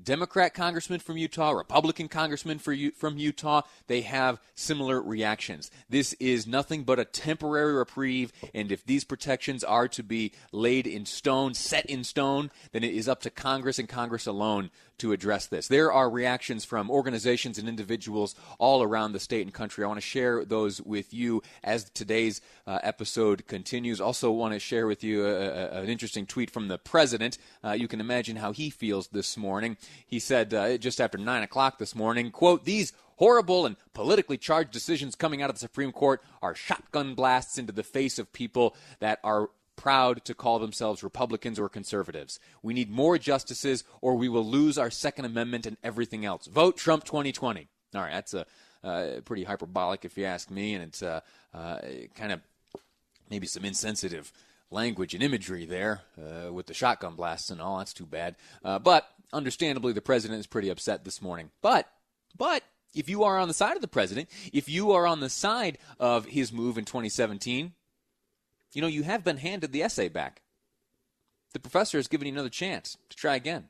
Democrat 0.00 0.54
congressman 0.54 1.00
from 1.00 1.16
Utah, 1.16 1.50
Republican 1.50 2.08
congressman 2.08 2.58
from 2.58 3.18
Utah, 3.18 3.62
they 3.88 4.02
have 4.02 4.40
similar 4.54 5.02
reactions. 5.02 5.70
This 5.88 6.12
is 6.14 6.46
nothing 6.46 6.84
but 6.84 7.00
a 7.00 7.04
temporary 7.04 7.74
reprieve, 7.74 8.32
and 8.54 8.70
if 8.70 8.84
these 8.84 9.02
protections 9.02 9.64
are 9.64 9.88
to 9.88 10.02
be 10.04 10.32
laid 10.52 10.86
in 10.86 11.04
stone, 11.04 11.54
set 11.54 11.86
in 11.86 12.04
stone, 12.04 12.50
then 12.70 12.84
it 12.84 12.94
is 12.94 13.08
up 13.08 13.22
to 13.22 13.30
Congress 13.30 13.78
and 13.78 13.88
Congress 13.88 14.26
alone 14.26 14.70
to 14.98 15.12
address 15.12 15.46
this. 15.46 15.68
There 15.68 15.92
are 15.92 16.10
reactions 16.10 16.64
from 16.64 16.90
organizations 16.90 17.58
and 17.58 17.68
individuals 17.68 18.34
all 18.58 18.82
around 18.82 19.12
the 19.12 19.20
state 19.20 19.42
and 19.42 19.52
country. 19.52 19.84
I 19.84 19.88
want 19.88 19.98
to 19.98 20.06
share 20.06 20.44
those 20.44 20.80
with 20.80 21.14
you 21.14 21.42
as 21.64 21.90
today's 21.90 22.40
uh, 22.66 22.78
episode 22.82 23.46
continues. 23.46 24.00
Also, 24.00 24.30
want 24.30 24.54
to 24.54 24.58
share 24.58 24.86
with 24.86 25.02
you 25.02 25.26
a, 25.26 25.30
a, 25.30 25.82
an 25.82 25.88
interesting 25.88 26.26
tweet 26.26 26.50
from 26.50 26.68
the 26.68 26.78
president. 26.78 27.38
Uh, 27.64 27.72
you 27.72 27.88
can 27.88 28.00
imagine 28.00 28.36
how 28.36 28.52
he 28.52 28.70
feels 28.70 29.08
this 29.08 29.36
morning. 29.36 29.76
He 30.06 30.18
said 30.18 30.52
uh, 30.54 30.78
just 30.78 31.00
after 31.00 31.18
9 31.18 31.42
o'clock 31.42 31.78
this 31.78 31.94
morning, 31.94 32.30
quote, 32.30 32.64
these 32.64 32.92
horrible 33.18 33.66
and 33.66 33.76
politically 33.94 34.38
charged 34.38 34.70
decisions 34.70 35.14
coming 35.14 35.42
out 35.42 35.50
of 35.50 35.56
the 35.56 35.60
Supreme 35.60 35.92
Court 35.92 36.22
are 36.40 36.54
shotgun 36.54 37.14
blasts 37.14 37.58
into 37.58 37.72
the 37.72 37.82
face 37.82 38.18
of 38.18 38.32
people 38.32 38.74
that 39.00 39.18
are 39.22 39.50
proud 39.78 40.24
to 40.26 40.34
call 40.34 40.58
themselves 40.58 41.02
Republicans 41.02 41.58
or 41.58 41.70
conservatives. 41.70 42.38
We 42.62 42.74
need 42.74 42.90
more 42.90 43.16
justices 43.16 43.84
or 44.02 44.16
we 44.16 44.28
will 44.28 44.44
lose 44.44 44.76
our 44.76 44.90
Second 44.90 45.24
Amendment 45.24 45.64
and 45.64 45.78
everything 45.82 46.26
else. 46.26 46.46
Vote 46.46 46.76
Trump 46.76 47.04
2020. 47.04 47.68
All 47.94 48.02
right, 48.02 48.12
that's 48.12 48.34
a 48.34 48.44
uh, 48.84 49.20
pretty 49.24 49.44
hyperbolic 49.44 50.04
if 50.04 50.18
you 50.18 50.24
ask 50.24 50.50
me, 50.50 50.74
and 50.74 50.84
it's 50.84 51.02
uh, 51.02 51.20
uh, 51.54 51.78
kind 52.14 52.32
of 52.32 52.40
maybe 53.30 53.46
some 53.46 53.64
insensitive 53.64 54.32
language 54.70 55.14
and 55.14 55.22
imagery 55.22 55.64
there 55.64 56.02
uh, 56.18 56.52
with 56.52 56.66
the 56.66 56.74
shotgun 56.74 57.14
blasts 57.14 57.50
and 57.50 57.62
all. 57.62 57.78
That's 57.78 57.94
too 57.94 58.06
bad. 58.06 58.36
Uh, 58.64 58.78
but 58.78 59.08
understandably, 59.32 59.92
the 59.92 60.02
president 60.02 60.40
is 60.40 60.46
pretty 60.46 60.68
upset 60.68 61.04
this 61.04 61.22
morning. 61.22 61.50
But, 61.62 61.88
but 62.36 62.62
if 62.94 63.08
you 63.08 63.24
are 63.24 63.38
on 63.38 63.48
the 63.48 63.54
side 63.54 63.76
of 63.76 63.82
the 63.82 63.88
president, 63.88 64.28
if 64.52 64.68
you 64.68 64.92
are 64.92 65.06
on 65.06 65.20
the 65.20 65.30
side 65.30 65.78
of 65.98 66.26
his 66.26 66.52
move 66.52 66.76
in 66.76 66.84
2017, 66.84 67.72
you 68.72 68.82
know, 68.82 68.88
you 68.88 69.02
have 69.02 69.24
been 69.24 69.38
handed 69.38 69.72
the 69.72 69.82
essay 69.82 70.08
back. 70.08 70.42
The 71.52 71.60
professor 71.60 71.98
has 71.98 72.08
given 72.08 72.26
you 72.26 72.34
another 72.34 72.48
chance 72.48 72.98
to 73.08 73.16
try 73.16 73.34
again. 73.34 73.68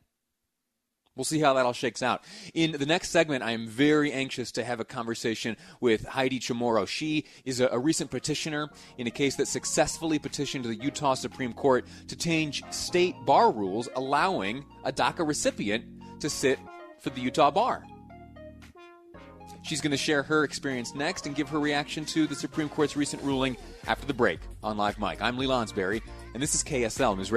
We'll 1.19 1.25
see 1.25 1.41
how 1.41 1.55
that 1.55 1.67
all 1.67 1.73
shakes 1.73 2.01
out. 2.01 2.23
In 2.55 2.71
the 2.71 2.87
next 2.87 3.11
segment, 3.11 3.43
I 3.43 3.51
am 3.51 3.67
very 3.67 4.13
anxious 4.13 4.53
to 4.53 4.63
have 4.63 4.79
a 4.79 4.85
conversation 4.85 5.57
with 5.81 6.07
Heidi 6.07 6.39
Chamorro. 6.39 6.87
She 6.87 7.25
is 7.45 7.59
a, 7.59 7.67
a, 7.73 7.79
recent 7.79 8.13
petitioner 8.13 8.71
in 8.99 9.09
a 9.09 9.11
case 9.11 9.35
that 9.35 9.49
successfully 9.49 10.21
petitioned 10.21 10.65
the 10.65 10.77
Utah 10.77 11.15
Supreme 11.15 11.53
Court 11.53 11.89
to 12.07 12.15
change 12.15 12.63
state 12.71 13.17
bar 13.27 13.51
rules 13.51 13.89
allowing 13.97 14.65
a 14.85 14.93
DACA 14.93 15.27
recipient 15.27 15.85
to 16.21 16.31
sit 16.31 16.61
for 17.01 17.11
the 17.11 17.21
Utah 17.21 17.51
bar. 17.51 17.85
She's 19.69 19.83
going 19.83 19.91
to 19.91 19.99
share 19.99 20.23
her 20.23 20.45
experience 20.45 20.95
next 20.95 21.27
and 21.27 21.37
give 21.37 21.51
her 21.51 21.61
reaction 21.61 22.07
to 22.07 22.27
the 22.27 22.35
Supreme 22.35 22.71
Court's 22.71 22.97
recent 22.97 23.23
ruling 23.23 23.55
after 23.87 24.07
the 24.07 24.15
break 24.15 24.41
on 24.63 24.79
Live 24.79 24.99
Mic. 24.99 25.21
I'm 25.21 25.37
Lee 25.37 25.47
Lonsberry, 25.47 26.01
and 26.33 26.43
this 26.43 26.55
is 26.55 26.65
KSL 26.65 27.19
News 27.19 27.35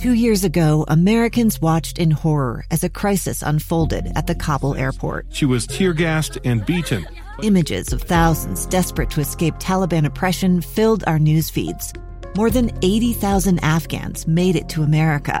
Two 0.00 0.14
years 0.14 0.42
ago, 0.42 0.84
Americans 0.88 1.60
watched 1.60 1.98
in 1.98 2.10
horror 2.10 2.64
as 2.72 2.82
a 2.82 2.88
crisis 2.88 3.40
unfolded 3.42 4.10
at 4.16 4.26
the 4.26 4.34
Kabul 4.34 4.74
airport. 4.74 5.26
She 5.30 5.44
was 5.44 5.64
tear 5.64 5.92
gassed 5.92 6.38
and 6.44 6.66
beaten. 6.66 7.06
Images 7.44 7.92
of 7.92 8.02
thousands 8.02 8.66
desperate 8.66 9.10
to 9.10 9.20
escape 9.20 9.54
Taliban 9.60 10.06
oppression 10.06 10.60
filled 10.60 11.04
our 11.06 11.20
news 11.20 11.50
feeds. 11.50 11.92
More 12.34 12.50
than 12.50 12.76
80,000 12.82 13.60
Afghans 13.62 14.26
made 14.26 14.56
it 14.56 14.68
to 14.70 14.82
America. 14.82 15.40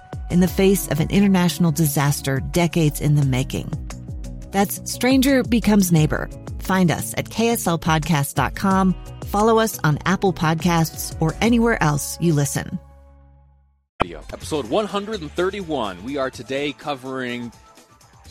in 0.31 0.39
the 0.39 0.47
face 0.47 0.87
of 0.87 0.99
an 0.99 1.09
international 1.09 1.71
disaster 1.71 2.39
decades 2.39 3.01
in 3.01 3.15
the 3.15 3.25
making? 3.25 3.69
That's 4.51 4.91
Stranger 4.91 5.43
Becomes 5.43 5.91
Neighbor 5.91 6.29
Find 6.61 6.91
us 6.91 7.13
at 7.17 7.25
kslpodcast.com, 7.25 8.95
follow 9.25 9.59
us 9.59 9.79
on 9.83 9.97
Apple 10.05 10.33
Podcasts, 10.33 11.19
or 11.19 11.35
anywhere 11.41 11.81
else 11.81 12.17
you 12.21 12.33
listen. 12.33 12.79
Episode 14.33 14.67
131. 14.69 16.03
We 16.03 16.17
are 16.17 16.29
today 16.29 16.73
covering 16.73 17.51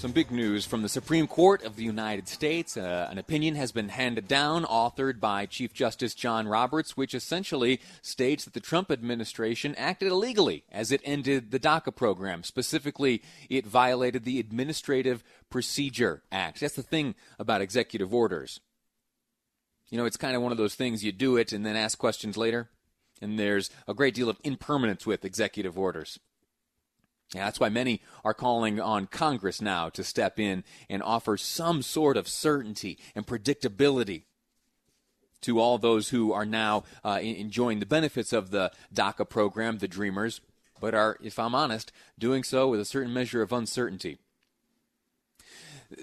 some 0.00 0.12
big 0.12 0.30
news 0.30 0.64
from 0.64 0.80
the 0.80 0.88
Supreme 0.88 1.26
Court 1.26 1.62
of 1.62 1.76
the 1.76 1.84
United 1.84 2.26
States. 2.26 2.74
Uh, 2.74 3.06
an 3.10 3.18
opinion 3.18 3.54
has 3.56 3.70
been 3.70 3.90
handed 3.90 4.26
down, 4.26 4.64
authored 4.64 5.20
by 5.20 5.44
Chief 5.44 5.74
Justice 5.74 6.14
John 6.14 6.48
Roberts, 6.48 6.96
which 6.96 7.14
essentially 7.14 7.82
states 8.00 8.46
that 8.46 8.54
the 8.54 8.60
Trump 8.60 8.90
administration 8.90 9.74
acted 9.74 10.10
illegally 10.10 10.64
as 10.72 10.90
it 10.90 11.02
ended 11.04 11.50
the 11.50 11.60
DACA 11.60 11.94
program. 11.94 12.44
Specifically, 12.44 13.20
it 13.50 13.66
violated 13.66 14.24
the 14.24 14.40
Administrative 14.40 15.22
Procedure 15.50 16.22
Act. 16.32 16.60
That's 16.60 16.76
the 16.76 16.82
thing 16.82 17.14
about 17.38 17.60
executive 17.60 18.14
orders. 18.14 18.58
You 19.90 19.98
know, 19.98 20.06
it's 20.06 20.16
kind 20.16 20.34
of 20.34 20.40
one 20.40 20.52
of 20.52 20.56
those 20.56 20.76
things 20.76 21.04
you 21.04 21.12
do 21.12 21.36
it 21.36 21.52
and 21.52 21.66
then 21.66 21.76
ask 21.76 21.98
questions 21.98 22.38
later. 22.38 22.70
And 23.20 23.38
there's 23.38 23.68
a 23.86 23.92
great 23.92 24.14
deal 24.14 24.30
of 24.30 24.38
impermanence 24.44 25.04
with 25.04 25.26
executive 25.26 25.78
orders. 25.78 26.18
Yeah, 27.34 27.44
that's 27.44 27.60
why 27.60 27.68
many 27.68 28.02
are 28.24 28.34
calling 28.34 28.80
on 28.80 29.06
Congress 29.06 29.60
now 29.60 29.88
to 29.90 30.02
step 30.02 30.40
in 30.40 30.64
and 30.88 31.02
offer 31.02 31.36
some 31.36 31.80
sort 31.82 32.16
of 32.16 32.26
certainty 32.26 32.98
and 33.14 33.26
predictability 33.26 34.24
to 35.42 35.60
all 35.60 35.78
those 35.78 36.08
who 36.08 36.32
are 36.32 36.44
now 36.44 36.84
uh, 37.04 37.20
enjoying 37.22 37.78
the 37.78 37.86
benefits 37.86 38.32
of 38.32 38.50
the 38.50 38.72
DACA 38.92 39.28
program, 39.28 39.78
the 39.78 39.88
Dreamers, 39.88 40.40
but 40.80 40.94
are, 40.94 41.16
if 41.22 41.38
I'm 41.38 41.54
honest, 41.54 41.92
doing 42.18 42.42
so 42.42 42.68
with 42.68 42.80
a 42.80 42.84
certain 42.84 43.12
measure 43.12 43.42
of 43.42 43.52
uncertainty 43.52 44.18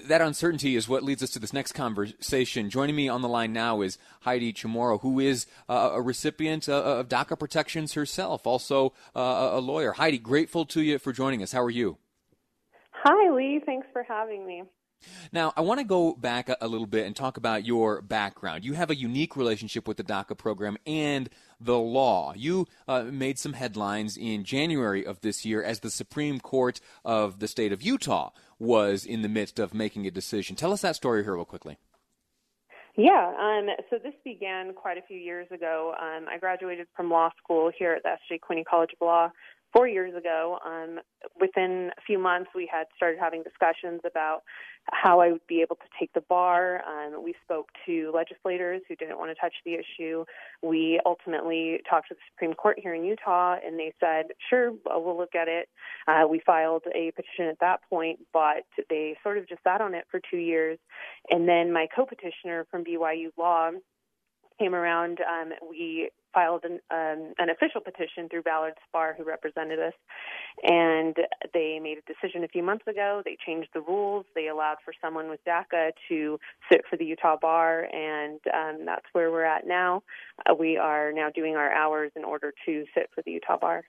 that 0.07 0.21
uncertainty 0.21 0.75
is 0.75 0.89
what 0.89 1.03
leads 1.03 1.23
us 1.23 1.29
to 1.31 1.39
this 1.39 1.53
next 1.53 1.71
conversation. 1.71 2.69
Joining 2.69 2.95
me 2.95 3.07
on 3.07 3.21
the 3.21 3.27
line 3.27 3.53
now 3.53 3.81
is 3.81 3.97
Heidi 4.21 4.51
Chamorro, 4.51 5.01
who 5.01 5.19
is 5.19 5.45
uh, 5.69 5.91
a 5.93 6.01
recipient 6.01 6.67
uh, 6.67 6.83
of 6.83 7.07
DACA 7.07 7.39
protections 7.39 7.93
herself, 7.93 8.45
also 8.45 8.93
uh, 9.15 9.49
a 9.53 9.59
lawyer. 9.59 9.93
Heidi, 9.93 10.17
grateful 10.17 10.65
to 10.65 10.81
you 10.81 10.99
for 10.99 11.13
joining 11.13 11.41
us. 11.41 11.53
How 11.53 11.61
are 11.61 11.69
you? 11.69 11.97
Hi, 12.91 13.31
Lee. 13.31 13.61
Thanks 13.65 13.87
for 13.93 14.03
having 14.03 14.45
me. 14.45 14.63
Now, 15.31 15.53
I 15.55 15.61
want 15.61 15.79
to 15.79 15.85
go 15.85 16.13
back 16.13 16.49
a, 16.49 16.57
a, 16.59 16.67
little 16.67 16.87
bit 16.87 17.05
and 17.05 17.15
talk 17.15 17.37
about 17.37 17.63
your 17.65 18.01
background. 18.01 18.65
You 18.65 18.73
have 18.73 18.89
a 18.89 18.95
unique 18.95 19.35
relationship 19.37 19.87
with 19.87 19.97
the 19.97 20.03
DACA 20.03 20.37
program 20.37 20.77
and 20.85 21.29
the 21.59 21.77
law. 21.77 22.33
You 22.35 22.67
uh, 22.87 23.03
made 23.03 23.37
some 23.37 23.53
headlines 23.53 24.17
in 24.17 24.43
January 24.43 25.05
of 25.05 25.21
this 25.21 25.45
year 25.45 25.63
as 25.63 25.79
the 25.79 25.91
Supreme 25.91 26.39
Court 26.39 26.79
of 27.05 27.39
the 27.39 27.47
state 27.47 27.71
of 27.71 27.81
Utah 27.81 28.31
was 28.59 29.05
in 29.05 29.21
the 29.21 29.29
midst 29.29 29.59
of 29.59 29.73
making 29.73 30.07
a 30.07 30.11
decision. 30.11 30.55
Tell 30.55 30.73
us 30.73 30.81
that 30.81 30.95
story 30.95 31.23
here, 31.23 31.35
real 31.35 31.45
quickly. 31.45 31.77
Yeah, 32.95 33.31
um, 33.39 33.67
so 33.91 33.97
this 34.03 34.15
began 34.23 34.73
quite 34.73 34.97
a 34.97 35.03
few 35.03 35.19
years 35.19 35.47
ago. 35.51 35.93
Um, 36.01 36.25
I 36.27 36.39
graduated 36.39 36.87
from 36.95 37.11
law 37.11 37.29
school 37.37 37.71
here 37.77 37.93
at 37.93 38.01
the 38.01 38.09
S.J. 38.09 38.39
Quinney 38.39 38.65
College 38.65 38.89
of 38.99 39.05
Law 39.05 39.29
four 39.77 39.87
years 39.87 40.15
ago. 40.15 40.57
Um, 40.65 40.99
within 41.39 41.91
a 41.97 42.01
few 42.01 42.17
months, 42.17 42.49
we 42.55 42.67
had 42.71 42.87
started 42.95 43.19
having 43.19 43.43
discussions 43.43 44.01
about 44.05 44.41
how 44.91 45.19
I 45.19 45.31
would 45.31 45.45
be 45.47 45.61
able 45.61 45.75
to 45.75 45.85
take 45.99 46.11
the 46.13 46.21
bar. 46.21 46.81
Um, 46.87 47.23
we 47.23 47.35
spoke 47.43 47.67
to 47.85 48.11
legislators 48.15 48.81
who 48.87 48.95
didn't 48.95 49.19
want 49.19 49.29
to 49.29 49.35
touch 49.35 49.53
the 49.65 49.75
issue. 49.75 50.25
We 50.63 50.99
ultimately 51.05 51.81
talked 51.87 52.07
to 52.07 52.15
the 52.15 52.21
Supreme 52.33 52.55
Court 52.55 52.79
here 52.81 52.95
in 52.95 53.03
Utah, 53.03 53.57
and 53.63 53.77
they 53.77 53.93
said, 53.99 54.27
sure, 54.49 54.71
we'll 54.85 55.17
look 55.17 55.35
at 55.35 55.47
it. 55.47 55.69
Uh, 56.07 56.27
we 56.27 56.41
filed 56.43 56.83
a 56.95 57.11
petition 57.11 57.45
at 57.45 57.59
that 57.59 57.81
point, 57.87 58.19
but 58.33 58.65
they 58.89 59.15
sort 59.21 59.37
of 59.37 59.47
just 59.47 59.61
sat 59.63 59.81
on 59.81 59.93
it 59.93 60.05
for 60.09 60.19
two 60.31 60.37
years. 60.37 60.79
And 61.29 61.47
then 61.47 61.71
my 61.71 61.87
co 61.95 62.05
petitioner 62.05 62.65
from 62.71 62.83
BYU 62.83 63.29
Law 63.37 63.71
came 64.59 64.73
around, 64.73 65.19
um, 65.21 65.51
we 65.69 66.09
filed 66.33 66.63
an, 66.63 66.79
um, 66.91 67.33
an 67.37 67.49
official 67.49 67.81
petition 67.81 68.29
through 68.29 68.43
Ballard 68.43 68.73
Spahr, 68.93 69.15
who 69.15 69.23
represented 69.23 69.79
us, 69.79 69.93
and 70.63 71.15
they 71.53 71.79
made 71.81 71.97
a 71.97 72.13
decision 72.13 72.43
a 72.43 72.47
few 72.47 72.63
months 72.63 72.87
ago. 72.87 73.21
They 73.25 73.37
changed 73.45 73.69
the 73.73 73.81
rules. 73.81 74.25
They 74.35 74.47
allowed 74.47 74.77
for 74.83 74.93
someone 75.01 75.29
with 75.29 75.39
DACA 75.45 75.91
to 76.09 76.39
sit 76.71 76.81
for 76.89 76.97
the 76.97 77.05
Utah 77.05 77.37
bar, 77.41 77.87
and 77.93 78.39
um, 78.53 78.85
that's 78.85 79.05
where 79.13 79.31
we're 79.31 79.45
at 79.45 79.67
now. 79.67 80.03
Uh, 80.49 80.53
we 80.53 80.77
are 80.77 81.11
now 81.11 81.29
doing 81.29 81.55
our 81.55 81.71
hours 81.71 82.11
in 82.15 82.23
order 82.23 82.53
to 82.65 82.85
sit 82.93 83.09
for 83.13 83.21
the 83.23 83.31
Utah 83.31 83.57
bar. 83.57 83.83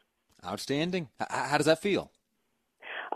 Outstanding. 0.45 1.09
H- 1.21 1.29
how 1.31 1.57
does 1.57 1.67
that 1.67 1.81
feel? 1.81 2.11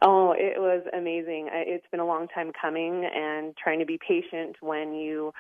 Oh, 0.01 0.35
it 0.37 0.59
was 0.59 0.83
amazing. 0.97 1.49
It's 1.53 1.87
been 1.91 2.01
a 2.01 2.07
long 2.07 2.27
time 2.29 2.51
coming, 2.61 3.05
and 3.05 3.55
trying 3.57 3.79
to 3.79 3.87
be 3.87 3.99
patient 3.99 4.57
when 4.61 4.95
you 4.95 5.33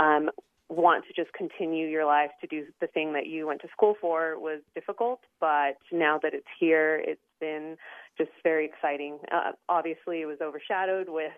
um, 0.00 0.30
want 0.68 1.04
to 1.06 1.12
just 1.14 1.32
continue 1.32 1.86
your 1.86 2.04
life 2.04 2.30
to 2.40 2.46
do 2.46 2.66
the 2.80 2.86
thing 2.86 3.12
that 3.14 3.26
you 3.26 3.46
went 3.46 3.60
to 3.62 3.68
school 3.68 3.94
for 4.00 4.38
was 4.38 4.60
difficult, 4.74 5.20
but 5.40 5.78
now 5.90 6.18
that 6.22 6.34
it's 6.34 6.46
here, 6.60 7.02
it's 7.02 7.20
been 7.40 7.76
just 8.18 8.30
very 8.42 8.66
exciting. 8.66 9.18
Uh, 9.32 9.52
obviously, 9.68 10.20
it 10.20 10.26
was 10.26 10.38
overshadowed 10.42 11.08
with 11.08 11.32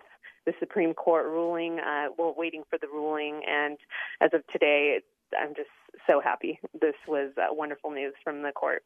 the 0.45 0.53
Supreme 0.59 0.93
Court 0.93 1.27
ruling. 1.27 1.79
Uh, 1.79 2.07
waiting 2.17 2.63
for 2.69 2.77
the 2.79 2.87
ruling, 2.87 3.41
and 3.47 3.77
as 4.19 4.31
of 4.33 4.45
today, 4.47 4.99
I'm 5.39 5.55
just 5.55 5.69
so 6.07 6.19
happy. 6.19 6.59
This 6.79 6.95
was 7.07 7.31
uh, 7.37 7.53
wonderful 7.53 7.91
news 7.91 8.13
from 8.23 8.41
the 8.41 8.51
court. 8.51 8.83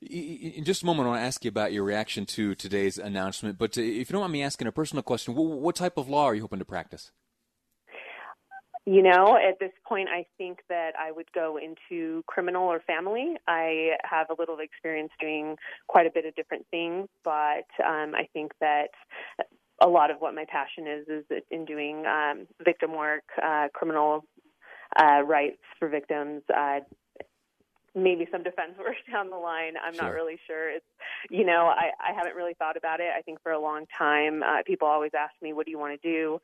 In 0.00 0.64
just 0.64 0.82
a 0.82 0.86
moment, 0.86 1.06
I 1.06 1.10
want 1.10 1.20
to 1.22 1.26
ask 1.26 1.44
you 1.44 1.48
about 1.48 1.72
your 1.72 1.84
reaction 1.84 2.24
to 2.26 2.54
today's 2.54 2.98
announcement. 2.98 3.58
But 3.58 3.76
uh, 3.76 3.80
if 3.80 4.08
you 4.08 4.12
don't 4.12 4.20
mind 4.20 4.32
me 4.32 4.42
asking 4.42 4.66
a 4.68 4.72
personal 4.72 5.02
question, 5.02 5.34
what 5.34 5.76
type 5.76 5.96
of 5.96 6.08
law 6.08 6.26
are 6.26 6.34
you 6.34 6.42
hoping 6.42 6.60
to 6.60 6.64
practice? 6.64 7.10
You 8.88 9.02
know, 9.02 9.36
at 9.36 9.58
this 9.60 9.72
point, 9.86 10.08
I 10.08 10.24
think 10.38 10.60
that 10.70 10.92
I 10.98 11.12
would 11.12 11.30
go 11.34 11.58
into 11.58 12.24
criminal 12.26 12.62
or 12.62 12.80
family. 12.80 13.34
I 13.46 13.90
have 14.02 14.28
a 14.30 14.34
little 14.38 14.60
experience 14.60 15.10
doing 15.20 15.56
quite 15.88 16.06
a 16.06 16.10
bit 16.10 16.24
of 16.24 16.34
different 16.36 16.64
things, 16.70 17.06
but 17.22 17.68
um, 17.86 18.14
I 18.14 18.26
think 18.32 18.52
that 18.62 18.88
a 19.82 19.86
lot 19.86 20.10
of 20.10 20.20
what 20.20 20.34
my 20.34 20.46
passion 20.48 20.86
is 20.86 21.06
is 21.06 21.42
in 21.50 21.66
doing 21.66 22.06
um, 22.06 22.46
victim 22.64 22.96
work, 22.96 23.24
uh, 23.44 23.66
criminal 23.74 24.24
uh, 24.98 25.20
rights 25.20 25.60
for 25.78 25.90
victims, 25.90 26.40
uh, 26.56 26.78
maybe 27.94 28.26
some 28.30 28.42
defense 28.42 28.72
work 28.78 28.96
down 29.10 29.30
the 29.30 29.36
line. 29.36 29.74
I'm 29.82 29.94
sure. 29.94 30.04
not 30.04 30.14
really 30.14 30.38
sure. 30.46 30.70
It's, 30.70 30.84
you 31.30 31.44
know, 31.44 31.66
I, 31.66 31.90
I 32.00 32.14
haven't 32.14 32.36
really 32.36 32.54
thought 32.54 32.76
about 32.76 33.00
it. 33.00 33.08
I 33.16 33.22
think 33.22 33.42
for 33.42 33.52
a 33.52 33.60
long 33.60 33.86
time, 33.96 34.42
uh, 34.42 34.62
people 34.66 34.88
always 34.88 35.12
ask 35.18 35.34
me, 35.42 35.52
what 35.52 35.66
do 35.66 35.70
you 35.70 35.78
want 35.78 36.00
to 36.00 36.08
do? 36.08 36.40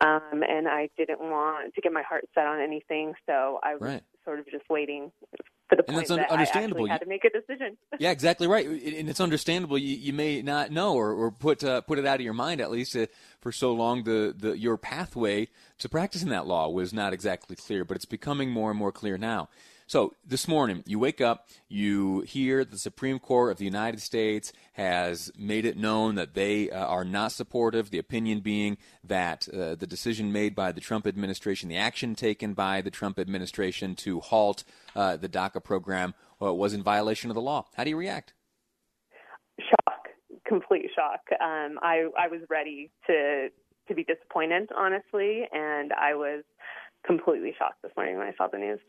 Um, 0.00 0.42
and 0.48 0.68
I 0.68 0.90
didn't 0.96 1.20
want 1.20 1.74
to 1.74 1.80
get 1.80 1.92
my 1.92 2.02
heart 2.02 2.24
set 2.34 2.46
on 2.46 2.60
anything. 2.60 3.14
So 3.26 3.60
I 3.62 3.74
was 3.74 3.82
right. 3.82 4.02
sort 4.24 4.38
of 4.38 4.46
just 4.46 4.68
waiting 4.68 5.10
for 5.68 5.76
the 5.76 5.84
And 5.86 5.96
point 5.96 6.10
un- 6.10 6.18
that 6.18 6.30
understandable. 6.30 6.86
I 6.86 6.92
had 6.92 7.00
to 7.02 7.06
make 7.06 7.24
a 7.24 7.30
decision. 7.30 7.76
Yeah, 7.98 8.10
exactly 8.12 8.46
right, 8.46 8.64
and 8.64 9.10
it's 9.10 9.18
understandable. 9.18 9.76
You, 9.76 9.96
you 9.96 10.12
may 10.12 10.40
not 10.40 10.70
know 10.70 10.94
or, 10.94 11.12
or 11.12 11.32
put 11.32 11.64
uh, 11.64 11.80
put 11.80 11.98
it 11.98 12.06
out 12.06 12.16
of 12.16 12.20
your 12.20 12.32
mind 12.32 12.60
at 12.60 12.70
least. 12.70 12.94
Uh, 12.94 13.06
for 13.40 13.50
so 13.50 13.72
long, 13.72 14.04
the, 14.04 14.34
the 14.36 14.56
your 14.56 14.76
pathway 14.76 15.48
to 15.78 15.88
practicing 15.88 16.28
that 16.28 16.46
law 16.46 16.68
was 16.68 16.92
not 16.92 17.12
exactly 17.12 17.56
clear, 17.56 17.84
but 17.84 17.96
it's 17.96 18.04
becoming 18.04 18.50
more 18.50 18.70
and 18.70 18.78
more 18.78 18.92
clear 18.92 19.18
now. 19.18 19.48
So 19.88 20.12
this 20.22 20.46
morning, 20.46 20.82
you 20.84 20.98
wake 20.98 21.22
up, 21.22 21.48
you 21.66 22.20
hear 22.20 22.62
the 22.62 22.76
Supreme 22.76 23.18
Court 23.18 23.50
of 23.50 23.56
the 23.56 23.64
United 23.64 24.02
States 24.02 24.52
has 24.74 25.32
made 25.34 25.64
it 25.64 25.78
known 25.78 26.16
that 26.16 26.34
they 26.34 26.70
uh, 26.70 26.84
are 26.84 27.06
not 27.06 27.32
supportive. 27.32 27.88
The 27.88 27.98
opinion 27.98 28.40
being 28.40 28.76
that 29.02 29.48
uh, 29.48 29.76
the 29.76 29.86
decision 29.86 30.30
made 30.30 30.54
by 30.54 30.72
the 30.72 30.82
Trump 30.82 31.06
administration, 31.06 31.70
the 31.70 31.78
action 31.78 32.14
taken 32.14 32.52
by 32.52 32.82
the 32.82 32.90
Trump 32.90 33.18
administration 33.18 33.94
to 33.94 34.20
halt 34.20 34.62
uh, 34.94 35.16
the 35.16 35.28
DACA 35.28 35.64
program, 35.64 36.12
uh, 36.42 36.52
was 36.52 36.74
in 36.74 36.82
violation 36.82 37.30
of 37.30 37.34
the 37.34 37.40
law. 37.40 37.64
How 37.74 37.82
do 37.82 37.88
you 37.88 37.96
react? 37.96 38.34
Shock, 39.58 40.08
complete 40.46 40.90
shock. 40.94 41.22
Um, 41.40 41.78
I 41.80 42.10
I 42.18 42.28
was 42.28 42.42
ready 42.50 42.90
to 43.06 43.48
to 43.88 43.94
be 43.94 44.04
disappointed, 44.04 44.68
honestly, 44.76 45.48
and 45.50 45.94
I 45.94 46.14
was 46.14 46.44
completely 47.06 47.54
shocked 47.58 47.80
this 47.82 47.92
morning 47.96 48.18
when 48.18 48.26
I 48.26 48.34
saw 48.36 48.48
the 48.48 48.58
news. 48.58 48.80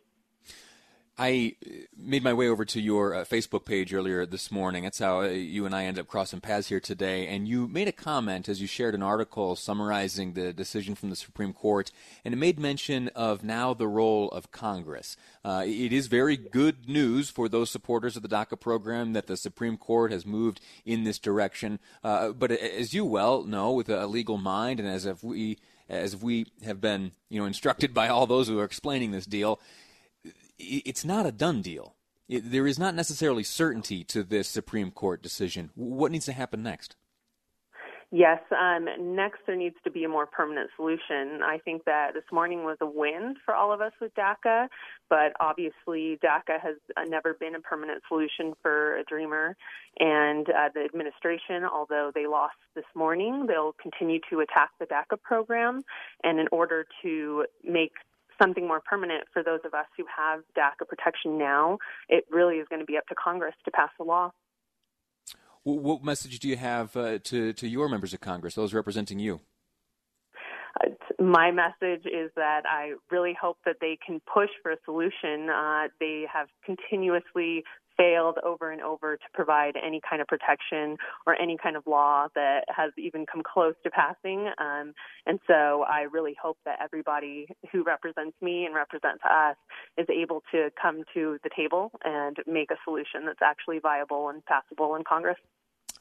I 1.21 1.57
made 1.97 2.23
my 2.23 2.31
way 2.31 2.47
over 2.47 2.63
to 2.63 2.79
your 2.79 3.13
uh, 3.13 3.25
Facebook 3.25 3.65
page 3.65 3.93
earlier 3.93 4.25
this 4.25 4.49
morning. 4.49 4.85
That's 4.85 4.99
how 4.99 5.19
uh, 5.19 5.27
you 5.27 5.65
and 5.65 5.75
I 5.75 5.83
ended 5.83 5.99
up 5.99 6.07
crossing 6.07 6.39
paths 6.39 6.69
here 6.69 6.79
today. 6.79 7.27
And 7.27 7.45
you 7.45 7.67
made 7.67 7.89
a 7.89 7.91
comment 7.91 8.47
as 8.47 8.61
you 8.61 8.67
shared 8.67 8.95
an 8.95 9.03
article 9.03 9.57
summarizing 9.57 10.31
the 10.31 10.53
decision 10.53 10.95
from 10.95 11.09
the 11.09 11.17
Supreme 11.17 11.51
Court, 11.51 11.91
and 12.23 12.33
it 12.33 12.37
made 12.37 12.57
mention 12.57 13.09
of 13.09 13.43
now 13.43 13.73
the 13.73 13.87
role 13.87 14.29
of 14.29 14.51
Congress. 14.51 15.17
Uh, 15.43 15.63
it 15.67 15.91
is 15.91 16.07
very 16.07 16.37
good 16.37 16.87
news 16.87 17.29
for 17.29 17.49
those 17.49 17.69
supporters 17.69 18.15
of 18.15 18.23
the 18.23 18.29
DACA 18.29 18.57
program 18.57 19.11
that 19.11 19.27
the 19.27 19.35
Supreme 19.35 19.75
Court 19.75 20.13
has 20.13 20.25
moved 20.25 20.61
in 20.85 21.03
this 21.03 21.19
direction. 21.19 21.79
Uh, 22.01 22.29
but 22.29 22.49
as 22.49 22.93
you 22.93 23.03
well 23.03 23.43
know, 23.43 23.73
with 23.73 23.89
a 23.89 24.07
legal 24.07 24.37
mind, 24.37 24.79
and 24.79 24.87
as 24.87 25.05
if 25.05 25.21
we 25.21 25.57
as 25.89 26.15
we 26.15 26.45
have 26.63 26.79
been 26.79 27.11
you 27.29 27.41
know 27.41 27.45
instructed 27.45 27.93
by 27.93 28.07
all 28.07 28.25
those 28.25 28.47
who 28.47 28.59
are 28.59 28.63
explaining 28.63 29.11
this 29.11 29.25
deal 29.25 29.59
it's 30.59 31.05
not 31.05 31.25
a 31.25 31.31
done 31.31 31.61
deal. 31.61 31.95
It, 32.27 32.51
there 32.51 32.67
is 32.67 32.77
not 32.77 32.93
necessarily 32.93 33.43
certainty 33.43 34.03
to 34.05 34.23
this 34.23 34.47
Supreme 34.47 34.91
Court 34.91 35.23
decision. 35.23 35.71
What 35.75 36.11
needs 36.11 36.25
to 36.25 36.33
happen 36.33 36.61
next? 36.61 36.95
Yes, 38.11 38.39
um, 38.59 38.87
next 39.15 39.41
there 39.45 39.55
needs 39.55 39.75
to 39.83 39.91
be 39.91 40.03
a 40.03 40.09
more 40.09 40.25
permanent 40.25 40.71
solution. 40.75 41.41
I 41.43 41.59
think 41.63 41.85
that 41.85 42.15
this 42.15 42.23
morning 42.31 42.63
was 42.63 42.77
a 42.81 42.85
win 42.87 43.35
for 43.45 43.53
all 43.53 43.71
of 43.71 43.81
us 43.81 43.91
with 44.01 44.11
DACA, 44.15 44.67
but 45.09 45.33
obviously 45.39 46.17
DACA 46.23 46.59
has 46.59 46.75
never 47.07 47.35
been 47.35 47.53
a 47.53 47.59
permanent 47.59 48.01
solution 48.07 48.55
for 48.63 48.97
a 48.97 49.03
dreamer. 49.03 49.55
And 49.99 50.49
uh, 50.49 50.69
the 50.73 50.85
administration, 50.85 51.63
although 51.71 52.11
they 52.15 52.25
lost 52.25 52.55
this 52.73 52.85
morning, 52.95 53.45
they'll 53.47 53.75
continue 53.79 54.19
to 54.31 54.39
attack 54.39 54.71
the 54.79 54.87
DACA 54.87 55.21
program. 55.21 55.83
And 56.23 56.39
in 56.39 56.47
order 56.51 56.87
to 57.03 57.45
make 57.63 57.91
something 58.41 58.67
more 58.67 58.81
permanent 58.81 59.25
for 59.33 59.43
those 59.43 59.59
of 59.65 59.73
us 59.73 59.85
who 59.97 60.05
have 60.15 60.41
DACA 60.57 60.87
protection 60.87 61.37
now, 61.37 61.77
it 62.07 62.25
really 62.31 62.55
is 62.55 62.67
going 62.69 62.79
to 62.79 62.85
be 62.85 62.97
up 62.97 63.05
to 63.07 63.15
Congress 63.15 63.55
to 63.65 63.71
pass 63.71 63.89
the 63.97 64.03
law. 64.03 64.31
What 65.63 66.03
message 66.03 66.39
do 66.39 66.47
you 66.47 66.55
have 66.55 66.95
uh, 66.95 67.19
to, 67.25 67.53
to 67.53 67.67
your 67.67 67.89
members 67.89 68.13
of 68.13 68.21
Congress, 68.21 68.55
those 68.55 68.73
representing 68.73 69.19
you? 69.19 69.41
Uh, 70.81 70.89
my 71.21 71.51
message 71.51 72.05
is 72.05 72.31
that 72.35 72.63
I 72.65 72.93
really 73.11 73.35
hope 73.39 73.57
that 73.65 73.77
they 73.81 73.97
can 74.05 74.21
push 74.31 74.49
for 74.63 74.71
a 74.71 74.77
solution. 74.85 75.49
Uh, 75.49 75.89
they 75.99 76.25
have 76.31 76.47
continuously 76.65 77.63
failed 77.99 78.37
over 78.43 78.71
and 78.71 78.81
over 78.81 79.17
to 79.17 79.23
provide 79.33 79.75
any 79.75 79.99
kind 80.07 80.21
of 80.21 80.27
protection 80.27 80.97
or 81.27 81.39
any 81.39 81.57
kind 81.61 81.75
of 81.75 81.85
law 81.85 82.27
that 82.33 82.63
has 82.69 82.91
even 82.97 83.25
come 83.25 83.41
close 83.43 83.75
to 83.83 83.89
passing. 83.89 84.49
Um, 84.57 84.93
and 85.25 85.39
so 85.47 85.83
I 85.87 86.05
really 86.11 86.35
hope 86.41 86.57
that 86.65 86.79
everybody 86.81 87.47
who 87.71 87.83
represents 87.83 88.37
me 88.41 88.65
and 88.65 88.73
represents 88.73 89.21
us 89.25 89.57
is 89.97 90.07
able 90.09 90.43
to 90.51 90.69
come 90.81 91.03
to 91.13 91.37
the 91.43 91.49
table 91.55 91.91
and 92.05 92.37
make 92.47 92.71
a 92.71 92.77
solution 92.85 93.25
that's 93.25 93.41
actually 93.43 93.79
viable 93.79 94.29
and 94.29 94.43
passable 94.45 94.95
in 94.95 95.03
Congress. 95.03 95.37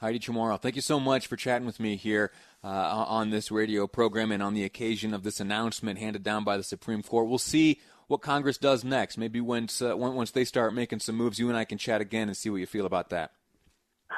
Heidi 0.00 0.20
Chamorro, 0.20 0.61
thank 0.61 0.76
you 0.76 0.82
so 0.82 1.00
much 1.00 1.26
for 1.26 1.34
chatting 1.34 1.66
with 1.66 1.80
me 1.80 1.96
here 1.96 2.30
uh, 2.62 2.68
on 2.68 3.30
this 3.30 3.50
radio 3.50 3.88
program 3.88 4.30
and 4.30 4.40
on 4.40 4.54
the 4.54 4.62
occasion 4.62 5.12
of 5.12 5.24
this 5.24 5.40
announcement 5.40 5.98
handed 5.98 6.22
down 6.22 6.44
by 6.44 6.56
the 6.56 6.62
Supreme 6.62 7.02
Court. 7.02 7.26
We'll 7.26 7.38
see 7.38 7.80
what 8.08 8.20
Congress 8.20 8.58
does 8.58 8.84
next. 8.84 9.16
Maybe 9.16 9.40
once 9.40 9.80
uh, 9.80 9.96
once 9.96 10.32
they 10.32 10.44
start 10.44 10.74
making 10.74 11.00
some 11.00 11.14
moves, 11.14 11.38
you 11.38 11.48
and 11.48 11.56
I 11.56 11.64
can 11.64 11.78
chat 11.78 12.00
again 12.00 12.28
and 12.28 12.36
see 12.36 12.50
what 12.50 12.56
you 12.56 12.66
feel 12.66 12.86
about 12.86 13.10
that. 13.10 13.32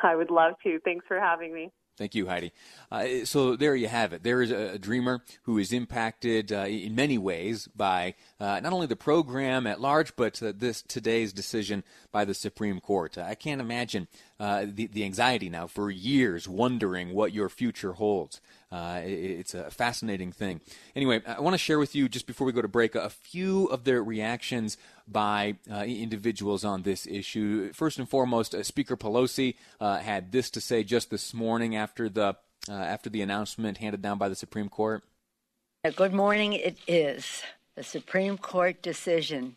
I 0.02 0.16
would 0.16 0.30
love 0.30 0.54
to. 0.62 0.78
Thanks 0.80 1.04
for 1.06 1.20
having 1.20 1.52
me. 1.52 1.70
Thank 2.00 2.14
you, 2.14 2.28
Heidi. 2.28 2.52
Uh, 2.90 3.24
so 3.24 3.56
there 3.56 3.76
you 3.76 3.86
have 3.86 4.14
it. 4.14 4.22
There 4.22 4.40
is 4.40 4.50
a, 4.50 4.74
a 4.74 4.78
dreamer 4.78 5.22
who 5.42 5.58
is 5.58 5.70
impacted 5.70 6.50
uh, 6.50 6.60
in 6.60 6.94
many 6.94 7.18
ways 7.18 7.68
by 7.76 8.14
uh, 8.40 8.58
not 8.60 8.72
only 8.72 8.86
the 8.86 8.96
program 8.96 9.66
at 9.66 9.82
large, 9.82 10.16
but 10.16 10.42
uh, 10.42 10.54
this 10.56 10.80
today's 10.80 11.34
decision 11.34 11.84
by 12.12 12.24
the 12.24 12.34
Supreme 12.34 12.80
Court. 12.80 13.18
I 13.18 13.34
can't 13.34 13.60
imagine 13.60 14.08
uh, 14.38 14.66
the, 14.66 14.86
the 14.86 15.04
anxiety 15.04 15.48
now 15.48 15.66
for 15.66 15.90
years, 15.90 16.48
wondering 16.48 17.14
what 17.14 17.32
your 17.32 17.48
future 17.48 17.92
holds. 17.92 18.40
Uh, 18.72 19.00
it, 19.04 19.10
it's 19.10 19.54
a 19.54 19.70
fascinating 19.70 20.32
thing. 20.32 20.60
Anyway, 20.94 21.22
I 21.26 21.40
want 21.40 21.54
to 21.54 21.58
share 21.58 21.78
with 21.78 21.94
you 21.94 22.08
just 22.08 22.26
before 22.26 22.46
we 22.46 22.52
go 22.52 22.62
to 22.62 22.68
break 22.68 22.94
a 22.94 23.10
few 23.10 23.66
of 23.66 23.84
the 23.84 24.00
reactions 24.02 24.76
by 25.06 25.56
uh, 25.70 25.82
individuals 25.82 26.64
on 26.64 26.82
this 26.82 27.06
issue. 27.06 27.72
First 27.72 27.98
and 27.98 28.08
foremost, 28.08 28.54
uh, 28.54 28.62
Speaker 28.62 28.96
Pelosi 28.96 29.56
uh, 29.80 29.98
had 29.98 30.32
this 30.32 30.50
to 30.50 30.60
say 30.60 30.84
just 30.84 31.10
this 31.10 31.34
morning 31.34 31.74
after 31.76 32.08
the 32.08 32.36
uh, 32.68 32.72
after 32.72 33.08
the 33.08 33.22
announcement 33.22 33.78
handed 33.78 34.02
down 34.02 34.18
by 34.18 34.28
the 34.28 34.34
Supreme 34.34 34.68
Court. 34.68 35.02
Good 35.96 36.12
morning. 36.12 36.52
It 36.52 36.76
is 36.86 37.42
the 37.74 37.82
Supreme 37.82 38.36
Court 38.36 38.82
decision 38.82 39.56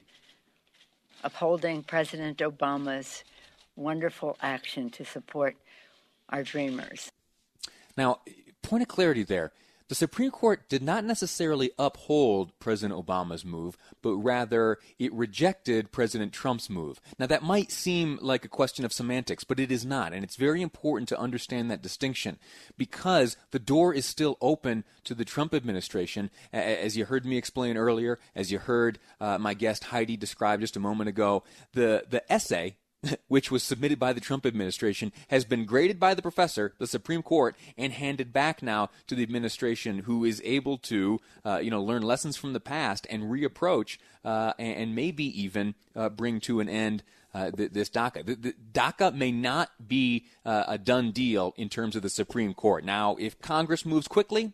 upholding 1.24 1.84
President 1.84 2.38
Obama's 2.40 3.24
wonderful 3.76 4.38
action 4.42 4.90
to 4.92 5.06
support 5.06 5.56
our 6.30 6.44
dreamers. 6.44 7.12
Now, 7.98 8.22
point 8.62 8.84
of 8.84 8.88
clarity 8.88 9.24
there. 9.24 9.52
The 9.90 9.96
Supreme 9.96 10.32
Court 10.32 10.70
did 10.70 10.82
not 10.82 11.04
necessarily 11.04 11.72
uphold 11.78 12.58
President 12.60 13.00
Obama's 13.00 13.44
move, 13.44 13.78
but 14.02 14.16
rather 14.16 14.80
it 14.98 15.14
rejected 15.14 15.92
President 15.92 16.32
Trump's 16.34 16.70
move. 16.70 17.02
Now, 17.20 17.26
that 17.28 17.44
might 17.44 17.72
seem 17.72 18.18
like 18.22 18.46
a 18.46 18.50
question 18.50 18.86
of 18.86 18.94
semantics, 18.94 19.44
but 19.44 19.60
it 19.60 19.72
is 19.72 19.86
not. 19.86 20.14
And 20.14 20.24
it's 20.24 20.36
very 20.36 20.62
important 20.62 21.10
to 21.10 21.20
understand 21.20 21.70
that 21.70 21.82
distinction 21.82 22.40
because 22.78 23.38
the 23.52 23.60
door 23.60 23.94
is 23.94 24.06
still 24.06 24.38
open 24.42 24.84
to 25.04 25.14
the 25.14 25.26
Trump 25.26 25.54
administration. 25.54 26.30
As 26.52 26.98
you 26.98 27.06
heard 27.06 27.26
me 27.26 27.38
explain 27.38 27.78
earlier, 27.78 28.20
as 28.36 28.52
you 28.52 28.60
heard 28.60 29.00
uh, 29.20 29.38
my 29.38 29.54
guest 29.54 29.86
Heidi 29.86 30.18
describe 30.18 30.62
just 30.62 30.78
a 30.78 30.80
moment 30.80 31.10
ago, 31.10 31.44
the, 31.74 32.06
the 32.10 32.32
essay 32.32 32.78
which 33.28 33.52
was 33.52 33.64
submitted 33.64 34.00
by 34.00 34.14
the 34.14 34.22
Trump 34.22 34.46
administration, 34.46 35.12
has 35.30 35.46
been 35.46 35.66
graded 35.66 36.00
by 36.00 36.14
the 36.14 36.22
professor, 36.22 36.74
the 36.80 36.88
Supreme 36.88 37.22
Court, 37.22 37.56
and 37.78 37.94
handed 37.94 38.34
back 38.34 38.62
now 38.62 38.90
to 39.08 39.16
the 39.16 39.24
administration, 39.24 40.00
who 40.00 40.26
is 40.26 40.42
able 40.44 40.78
to, 40.80 41.20
uh, 41.46 41.58
you 41.58 41.72
know, 41.72 41.82
learn 41.82 42.02
lessons 42.02 42.38
from 42.38 42.54
the 42.54 42.60
past 42.60 43.08
and 43.10 43.24
reapproach, 43.24 43.98
uh, 44.24 44.54
and, 44.58 44.94
maybe 44.96 45.24
even 45.42 45.74
uh, 45.96 46.10
bring 46.10 46.40
to 46.42 46.60
an 46.60 46.70
end. 46.70 47.04
Uh, 47.36 47.50
this 47.52 47.90
DACA. 47.90 48.24
The, 48.24 48.36
the, 48.36 48.56
DACA 48.74 49.16
may 49.16 49.32
not 49.32 49.72
be 49.88 50.26
uh, 50.46 50.66
a 50.68 50.78
done 50.78 51.10
deal 51.10 51.56
in 51.58 51.68
terms 51.68 51.96
of 51.96 52.04
the 52.04 52.10
Supreme 52.10 52.54
Court. 52.54 52.86
Now, 52.86 53.16
if 53.20 53.42
Congress 53.42 53.88
moves 53.88 54.08
quickly, 54.08 54.54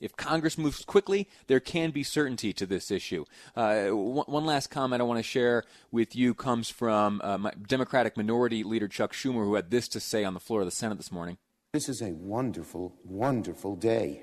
if 0.00 0.16
Congress 0.16 0.56
moves 0.56 0.84
quickly, 0.84 1.28
there 1.46 1.60
can 1.60 1.90
be 1.90 2.02
certainty 2.02 2.52
to 2.52 2.66
this 2.66 2.90
issue. 2.90 3.24
Uh, 3.56 3.88
one, 3.88 4.26
one, 4.26 4.44
last 4.44 4.68
comment 4.68 5.00
I 5.00 5.04
want 5.04 5.18
to 5.18 5.22
share 5.22 5.64
with 5.90 6.14
you 6.14 6.34
comes 6.34 6.68
from 6.68 7.20
uh, 7.24 7.50
Democratic 7.66 8.16
Minority 8.16 8.62
Leader 8.62 8.88
Chuck 8.88 9.12
Schumer, 9.12 9.44
who 9.44 9.54
had 9.54 9.70
this 9.70 9.88
to 9.88 10.00
say 10.00 10.24
on 10.24 10.34
the 10.34 10.40
floor 10.40 10.60
of 10.60 10.66
the 10.66 10.72
Senate 10.72 10.98
this 10.98 11.12
morning. 11.12 11.38
This 11.72 11.88
is 11.88 12.00
a 12.00 12.12
wonderful, 12.12 12.94
wonderful 13.04 13.76
day 13.76 14.22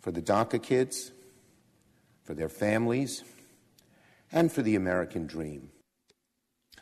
for 0.00 0.10
the 0.10 0.22
DACA 0.22 0.62
kids, 0.62 1.12
for 2.24 2.34
their 2.34 2.48
families, 2.48 3.22
and 4.32 4.50
for 4.50 4.62
the 4.62 4.76
American 4.76 5.26
dream. 5.26 5.70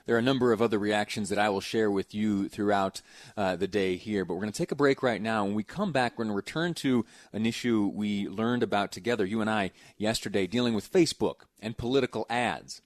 There 0.07 0.17
are 0.17 0.19
a 0.19 0.23
number 0.23 0.53
of 0.53 0.61
other 0.61 0.79
reactions 0.79 1.31
that 1.31 1.38
I 1.38 1.49
will 1.49 1.62
share 1.62 1.90
with 1.90 2.14
you 2.14 2.49
throughout 2.51 3.01
uh, 3.38 3.57
the 3.57 3.67
day 3.67 3.97
here, 3.97 4.27
but 4.27 4.35
we're 4.35 4.43
going 4.43 4.53
to 4.53 4.59
take 4.59 4.73
a 4.73 4.77
break 4.77 5.03
right 5.03 5.21
now. 5.21 5.45
When 5.45 5.55
we 5.55 5.62
come 5.62 5.93
back, 5.93 6.12
we're 6.12 6.25
going 6.25 6.33
to 6.33 6.37
return 6.37 6.75
to 6.75 7.07
an 7.33 7.47
issue 7.47 7.90
we 7.93 8.29
learned 8.29 8.62
about 8.62 8.93
together, 8.93 9.25
you 9.25 9.40
and 9.40 9.49
I, 9.49 9.71
yesterday, 9.97 10.47
dealing 10.47 10.75
with 10.75 10.93
Facebook 10.93 11.47
and 11.59 11.79
political 11.79 12.27
ads. 12.29 12.83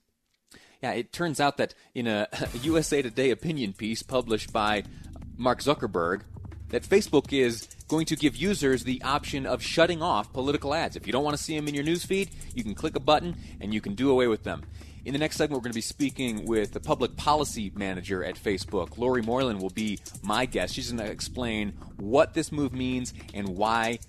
Yeah, 0.81 0.91
it 0.91 1.11
turns 1.11 1.41
out 1.41 1.57
that 1.57 1.75
in 1.93 2.07
a, 2.07 2.29
a 2.53 2.57
USA 2.59 3.01
Today 3.01 3.31
opinion 3.31 3.73
piece 3.73 4.01
published 4.01 4.53
by 4.53 4.83
Mark 5.35 5.59
Zuckerberg, 5.59 6.21
that 6.69 6.83
Facebook 6.83 7.33
is 7.33 7.67
going 7.89 8.05
to 8.05 8.15
give 8.15 8.37
users 8.37 8.83
the 8.85 9.01
option 9.03 9.45
of 9.45 9.61
shutting 9.61 10.01
off 10.01 10.31
political 10.31 10.73
ads. 10.73 10.95
If 10.95 11.05
you 11.05 11.11
don't 11.11 11.23
want 11.23 11.35
to 11.35 11.43
see 11.43 11.55
them 11.55 11.67
in 11.67 11.73
your 11.73 11.83
newsfeed, 11.83 12.29
you 12.53 12.63
can 12.63 12.75
click 12.75 12.95
a 12.95 12.99
button 12.99 13.35
and 13.59 13.73
you 13.73 13.81
can 13.81 13.95
do 13.95 14.09
away 14.09 14.27
with 14.27 14.43
them. 14.43 14.63
In 15.05 15.13
the 15.13 15.19
next 15.19 15.37
segment, 15.37 15.57
we're 15.59 15.63
going 15.63 15.71
to 15.71 15.77
be 15.77 15.81
speaking 15.81 16.45
with 16.45 16.73
the 16.73 16.79
public 16.79 17.15
policy 17.15 17.71
manager 17.73 18.23
at 18.23 18.35
Facebook. 18.35 18.97
Lori 18.97 19.21
Moylan 19.21 19.59
will 19.59 19.69
be 19.69 19.97
my 20.21 20.45
guest. 20.45 20.73
She's 20.73 20.91
going 20.91 21.05
to 21.05 21.11
explain 21.11 21.73
what 21.97 22.33
this 22.33 22.51
move 22.51 22.73
means 22.73 23.13
and 23.33 23.49
why 23.55 23.99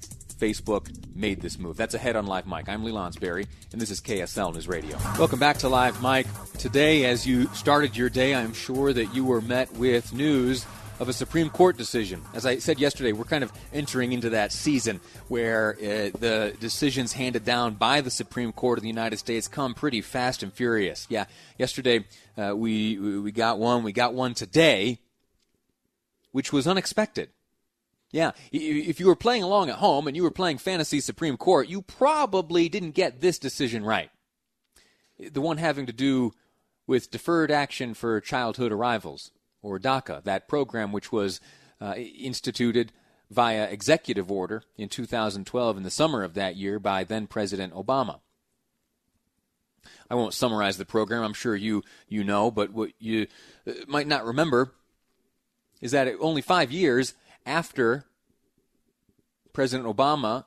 Facebook 0.40 0.90
made 1.14 1.40
this 1.40 1.58
move. 1.58 1.76
That's 1.76 1.94
ahead 1.94 2.16
on 2.16 2.26
Live 2.26 2.46
Mic. 2.46 2.68
I'm 2.68 2.82
Lee 2.82 2.92
Lonsberry, 2.92 3.46
and 3.72 3.80
this 3.80 3.90
is 3.90 4.00
KSL 4.00 4.52
News 4.52 4.66
Radio. 4.66 4.96
Welcome 5.16 5.38
back 5.38 5.58
to 5.58 5.68
Live 5.68 6.02
Mic. 6.02 6.26
Today, 6.58 7.04
as 7.04 7.24
you 7.24 7.46
started 7.54 7.96
your 7.96 8.10
day, 8.10 8.34
I'm 8.34 8.52
sure 8.52 8.92
that 8.92 9.14
you 9.14 9.24
were 9.24 9.40
met 9.40 9.72
with 9.74 10.12
news 10.12 10.66
of 11.00 11.08
a 11.08 11.12
Supreme 11.14 11.48
Court 11.48 11.78
decision. 11.78 12.20
As 12.34 12.44
I 12.44 12.58
said 12.58 12.78
yesterday, 12.78 13.12
we're 13.12 13.24
kind 13.24 13.42
of 13.42 13.50
entering 13.72 14.12
into 14.12 14.30
that 14.30 14.52
season 14.52 15.00
where 15.28 15.74
uh, 15.78 16.16
the 16.18 16.54
decisions 16.60 17.14
handed 17.14 17.42
down 17.42 17.74
by 17.74 18.02
the 18.02 18.10
Supreme 18.10 18.52
Court 18.52 18.78
of 18.78 18.82
the 18.82 18.88
United 18.88 19.18
States 19.18 19.48
come 19.48 19.72
pretty 19.72 20.02
fast 20.02 20.42
and 20.42 20.52
furious. 20.52 21.06
Yeah, 21.08 21.24
yesterday 21.58 22.04
uh, 22.36 22.54
we 22.54 22.98
we 22.98 23.32
got 23.32 23.58
one, 23.58 23.82
we 23.82 23.92
got 23.92 24.12
one 24.12 24.34
today, 24.34 24.98
which 26.32 26.52
was 26.52 26.68
unexpected. 26.68 27.30
Yeah, 28.12 28.32
if 28.52 29.00
you 29.00 29.06
were 29.06 29.16
playing 29.16 29.42
along 29.42 29.70
at 29.70 29.76
home 29.76 30.06
and 30.06 30.16
you 30.16 30.22
were 30.22 30.30
playing 30.30 30.58
Fantasy 30.58 31.00
Supreme 31.00 31.38
Court, 31.38 31.68
you 31.68 31.80
probably 31.80 32.68
didn't 32.68 32.90
get 32.90 33.20
this 33.20 33.38
decision 33.38 33.84
right. 33.84 34.10
The 35.18 35.40
one 35.40 35.56
having 35.56 35.86
to 35.86 35.92
do 35.92 36.32
with 36.86 37.10
deferred 37.10 37.50
action 37.50 37.94
for 37.94 38.20
childhood 38.20 38.72
arrivals 38.72 39.30
or 39.62 39.78
DACA, 39.78 40.22
that 40.24 40.48
program 40.48 40.92
which 40.92 41.12
was 41.12 41.40
uh, 41.80 41.94
instituted 41.94 42.92
via 43.30 43.64
executive 43.64 44.30
order 44.30 44.62
in 44.76 44.88
2012 44.88 45.76
in 45.76 45.82
the 45.82 45.90
summer 45.90 46.22
of 46.22 46.34
that 46.34 46.56
year 46.56 46.78
by 46.78 47.04
then 47.04 47.26
President 47.26 47.72
Obama. 47.72 48.20
I 50.10 50.14
won't 50.14 50.34
summarize 50.34 50.76
the 50.76 50.84
program. 50.84 51.22
I'm 51.22 51.32
sure 51.32 51.54
you 51.54 51.82
you 52.08 52.24
know, 52.24 52.50
but 52.50 52.70
what 52.72 52.90
you 52.98 53.28
uh, 53.66 53.72
might 53.86 54.08
not 54.08 54.24
remember 54.24 54.72
is 55.80 55.92
that 55.92 56.12
only 56.20 56.42
5 56.42 56.70
years 56.70 57.14
after 57.46 58.04
President 59.52 59.88
Obama 59.88 60.44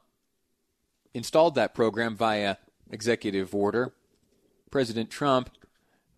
installed 1.14 1.56
that 1.56 1.74
program 1.74 2.16
via 2.16 2.58
executive 2.92 3.56
order, 3.56 3.94
President 4.70 5.10
Trump 5.10 5.50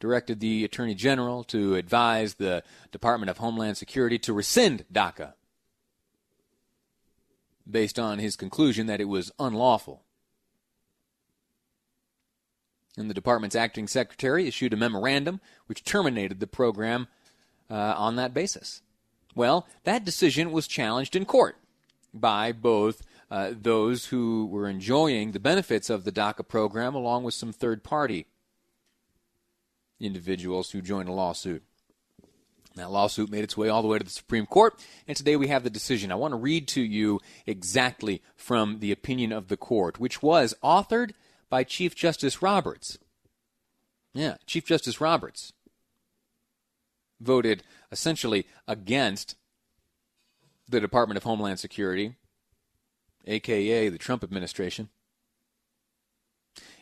directed 0.05 0.39
the 0.39 0.63
Attorney 0.63 0.93
General 0.93 1.43
to 1.45 1.73
advise 1.73 2.35
the 2.35 2.63
Department 2.91 3.27
of 3.31 3.39
Homeland 3.39 3.75
Security 3.75 4.19
to 4.19 4.33
rescind 4.33 4.85
DACA 4.93 5.33
based 7.67 7.97
on 7.97 8.19
his 8.19 8.35
conclusion 8.35 8.85
that 8.85 9.01
it 9.01 9.05
was 9.05 9.31
unlawful. 9.39 10.03
And 12.95 13.09
the 13.09 13.15
department's 13.15 13.55
acting 13.55 13.87
secretary 13.87 14.47
issued 14.47 14.73
a 14.73 14.77
memorandum 14.77 15.41
which 15.65 15.83
terminated 15.83 16.39
the 16.39 16.45
program 16.45 17.07
uh, 17.67 17.73
on 17.73 18.15
that 18.17 18.31
basis. 18.31 18.83
Well, 19.33 19.67
that 19.85 20.05
decision 20.05 20.51
was 20.51 20.67
challenged 20.67 21.15
in 21.15 21.25
court 21.25 21.57
by 22.13 22.51
both 22.51 23.01
uh, 23.31 23.53
those 23.59 24.05
who 24.05 24.45
were 24.45 24.69
enjoying 24.69 25.31
the 25.31 25.39
benefits 25.39 25.89
of 25.89 26.03
the 26.03 26.11
DACA 26.11 26.47
program 26.47 26.93
along 26.93 27.23
with 27.23 27.33
some 27.33 27.51
third 27.51 27.83
party 27.83 28.27
individuals 29.99 30.71
who 30.71 30.81
joined 30.81 31.09
a 31.09 31.13
lawsuit. 31.13 31.63
That 32.75 32.91
lawsuit 32.91 33.31
made 33.31 33.43
its 33.43 33.55
way 33.55 33.69
all 33.69 33.81
the 33.81 33.87
way 33.87 33.97
to 33.97 34.03
the 34.03 34.09
Supreme 34.09 34.45
Court, 34.45 34.73
and 35.07 35.15
today 35.15 35.37
we 35.37 35.47
have 35.47 35.63
the 35.63 35.69
decision. 35.69 36.11
I 36.11 36.15
want 36.15 36.33
to 36.33 36.37
read 36.37 36.67
to 36.69 36.81
you 36.81 37.21
exactly 37.45 38.21
from 38.35 38.79
the 38.79 38.91
opinion 38.91 39.31
of 39.31 39.47
the 39.47 39.55
court, 39.55 39.97
which 39.97 40.21
was 40.21 40.53
authored 40.61 41.11
by 41.49 41.63
Chief 41.63 41.95
Justice 41.95 42.41
Roberts. 42.41 42.97
Yeah, 44.13 44.35
Chief 44.45 44.65
Justice 44.65 44.99
Roberts 44.99 45.53
voted 47.21 47.63
essentially 47.91 48.45
against 48.67 49.35
the 50.67 50.81
Department 50.81 51.17
of 51.17 51.23
Homeland 51.23 51.59
Security, 51.59 52.15
aka 53.25 53.87
the 53.87 53.97
Trump 53.97 54.23
administration. 54.23 54.89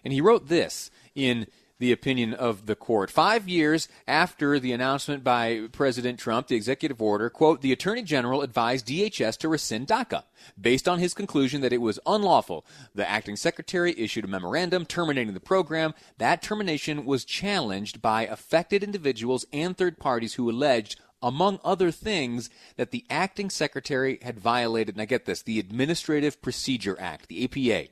And 0.03 0.11
he 0.11 0.21
wrote 0.21 0.47
this 0.47 0.89
in 1.15 1.47
the 1.79 1.91
opinion 1.91 2.33
of 2.33 2.65
the 2.65 2.75
court. 2.75 3.09
Five 3.11 3.49
years 3.49 3.87
after 4.07 4.59
the 4.59 4.71
announcement 4.71 5.23
by 5.23 5.67
President 5.71 6.19
Trump, 6.19 6.47
the 6.47 6.55
executive 6.55 7.01
order, 7.01 7.29
quote, 7.29 7.61
the 7.61 7.71
Attorney 7.71 8.03
General 8.03 8.41
advised 8.41 8.87
DHS 8.87 9.37
to 9.39 9.49
rescind 9.49 9.87
DACA 9.87 10.23
based 10.59 10.87
on 10.87 10.99
his 10.99 11.13
conclusion 11.13 11.61
that 11.61 11.73
it 11.73 11.81
was 11.81 11.99
unlawful. 12.05 12.65
The 12.95 13.09
acting 13.09 13.35
secretary 13.35 13.93
issued 13.97 14.25
a 14.25 14.27
memorandum 14.27 14.85
terminating 14.85 15.33
the 15.33 15.39
program. 15.39 15.93
That 16.17 16.41
termination 16.41 17.05
was 17.05 17.25
challenged 17.25 18.01
by 18.01 18.27
affected 18.27 18.83
individuals 18.83 19.45
and 19.51 19.75
third 19.75 19.99
parties 19.99 20.35
who 20.35 20.49
alleged 20.49 20.99
among 21.23 21.57
other 21.63 21.89
things, 21.89 22.49
that 22.75 22.91
the 22.91 23.05
acting 23.09 23.49
secretary 23.49 24.19
had 24.21 24.37
violated, 24.37 24.95
and 24.95 25.01
I 25.01 25.05
get 25.05 25.25
this, 25.25 25.41
the 25.41 25.57
Administrative 25.57 26.41
Procedure 26.41 26.99
Act, 26.99 27.29
the 27.29 27.45
APA 27.45 27.89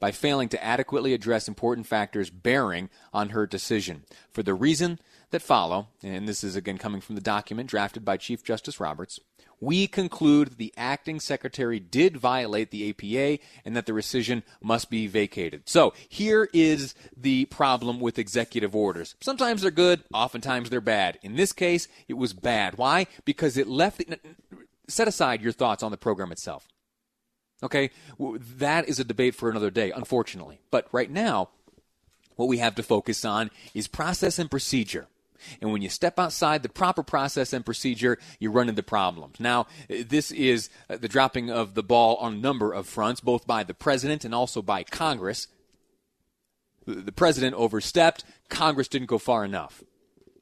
by 0.00 0.10
failing 0.10 0.48
to 0.50 0.64
adequately 0.64 1.14
address 1.14 1.48
important 1.48 1.86
factors 1.86 2.30
bearing 2.30 2.90
on 3.12 3.30
her 3.30 3.46
decision. 3.46 4.04
For 4.32 4.42
the 4.42 4.54
reason 4.54 4.98
that 5.30 5.42
follow, 5.42 5.88
and 6.02 6.28
this 6.28 6.44
is 6.44 6.56
again 6.56 6.78
coming 6.78 7.00
from 7.00 7.14
the 7.14 7.20
document 7.20 7.68
drafted 7.68 8.04
by 8.04 8.16
Chief 8.16 8.44
Justice 8.44 8.80
Roberts, 8.80 9.20
we 9.60 9.86
conclude 9.86 10.50
that 10.50 10.58
the 10.58 10.74
acting 10.76 11.20
secretary 11.20 11.80
did 11.80 12.16
violate 12.16 12.70
the 12.70 12.90
APA 12.90 13.42
and 13.64 13.76
that 13.76 13.86
the 13.86 13.92
rescission 13.92 14.42
must 14.62 14.90
be 14.90 15.06
vacated. 15.06 15.62
So 15.66 15.94
here 16.08 16.48
is 16.52 16.94
the 17.16 17.46
problem 17.46 18.00
with 18.00 18.18
executive 18.18 18.74
orders. 18.74 19.14
Sometimes 19.20 19.62
they're 19.62 19.70
good, 19.70 20.02
oftentimes 20.12 20.70
they're 20.70 20.80
bad. 20.80 21.18
In 21.22 21.36
this 21.36 21.52
case, 21.52 21.88
it 22.08 22.14
was 22.14 22.32
bad. 22.32 22.76
Why? 22.76 23.06
Because 23.24 23.56
it 23.56 23.66
left. 23.68 23.98
The, 23.98 24.18
set 24.86 25.08
aside 25.08 25.40
your 25.40 25.52
thoughts 25.52 25.82
on 25.82 25.90
the 25.90 25.96
program 25.96 26.32
itself. 26.32 26.68
Okay? 27.64 27.90
That 28.18 28.88
is 28.88 29.00
a 29.00 29.04
debate 29.04 29.34
for 29.34 29.50
another 29.50 29.70
day, 29.70 29.90
unfortunately. 29.90 30.60
But 30.70 30.86
right 30.92 31.10
now, 31.10 31.48
what 32.36 32.48
we 32.48 32.58
have 32.58 32.74
to 32.76 32.82
focus 32.82 33.24
on 33.24 33.50
is 33.74 33.88
process 33.88 34.38
and 34.38 34.50
procedure. 34.50 35.06
And 35.60 35.72
when 35.72 35.82
you 35.82 35.88
step 35.88 36.18
outside 36.18 36.62
the 36.62 36.68
proper 36.68 37.02
process 37.02 37.52
and 37.52 37.64
procedure, 37.64 38.18
you 38.38 38.50
run 38.50 38.68
into 38.68 38.82
problems. 38.82 39.38
Now, 39.38 39.66
this 39.88 40.30
is 40.30 40.70
uh, 40.88 40.96
the 40.96 41.08
dropping 41.08 41.50
of 41.50 41.74
the 41.74 41.82
ball 41.82 42.16
on 42.16 42.34
a 42.34 42.38
number 42.38 42.72
of 42.72 42.86
fronts, 42.86 43.20
both 43.20 43.46
by 43.46 43.62
the 43.62 43.74
president 43.74 44.24
and 44.24 44.34
also 44.34 44.62
by 44.62 44.84
Congress. 44.84 45.48
The 46.86 47.12
president 47.12 47.56
overstepped, 47.56 48.24
Congress 48.48 48.88
didn't 48.88 49.08
go 49.08 49.18
far 49.18 49.44
enough. 49.44 49.82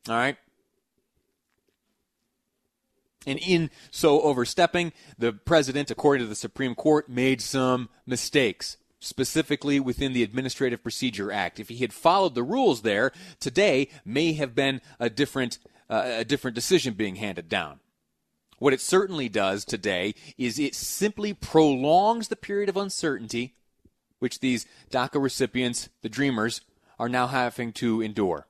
All 0.09 0.17
right? 0.17 0.37
And 3.27 3.39
in 3.39 3.71
so 3.91 4.21
overstepping, 4.23 4.93
the 5.19 5.33
president, 5.33 5.91
according 5.91 6.25
to 6.25 6.29
the 6.29 6.35
Supreme 6.35 6.75
Court, 6.75 7.09
made 7.09 7.41
some 7.41 7.89
mistakes, 8.07 8.77
specifically 9.01 9.79
within 9.81 10.13
the 10.13 10.23
Administrative 10.23 10.83
Procedure 10.83 11.31
Act. 11.31 11.61
If 11.61 11.69
he 11.69 11.77
had 11.77 11.93
followed 11.93 12.35
the 12.35 12.43
rules 12.43 12.83
there, 12.83 13.13
today 13.41 13.89
may 14.05 14.33
have 14.35 14.55
been 14.55 14.81
a 14.99 15.09
different, 15.09 15.59
uh, 15.89 16.03
a 16.07 16.25
different 16.25 16.55
decision 16.55 16.95
being 16.95 17.17
handed 17.17 17.49
down. 17.49 17.81
What 18.59 18.73
it 18.73 18.81
certainly 18.81 19.29
does 19.29 19.65
today 19.65 20.15
is 20.39 20.59
it 20.59 20.75
simply 20.75 21.35
prolongs 21.35 22.29
the 22.29 22.37
period 22.37 22.69
of 22.69 22.77
uncertainty 22.77 23.55
which 24.21 24.39
these 24.39 24.67
DACA 24.89 25.21
recipients, 25.21 25.89
the 26.03 26.09
dreamers, 26.09 26.61
are 26.97 27.09
now 27.09 27.27
having 27.27 27.73
to 27.73 28.01
endure 28.01 28.47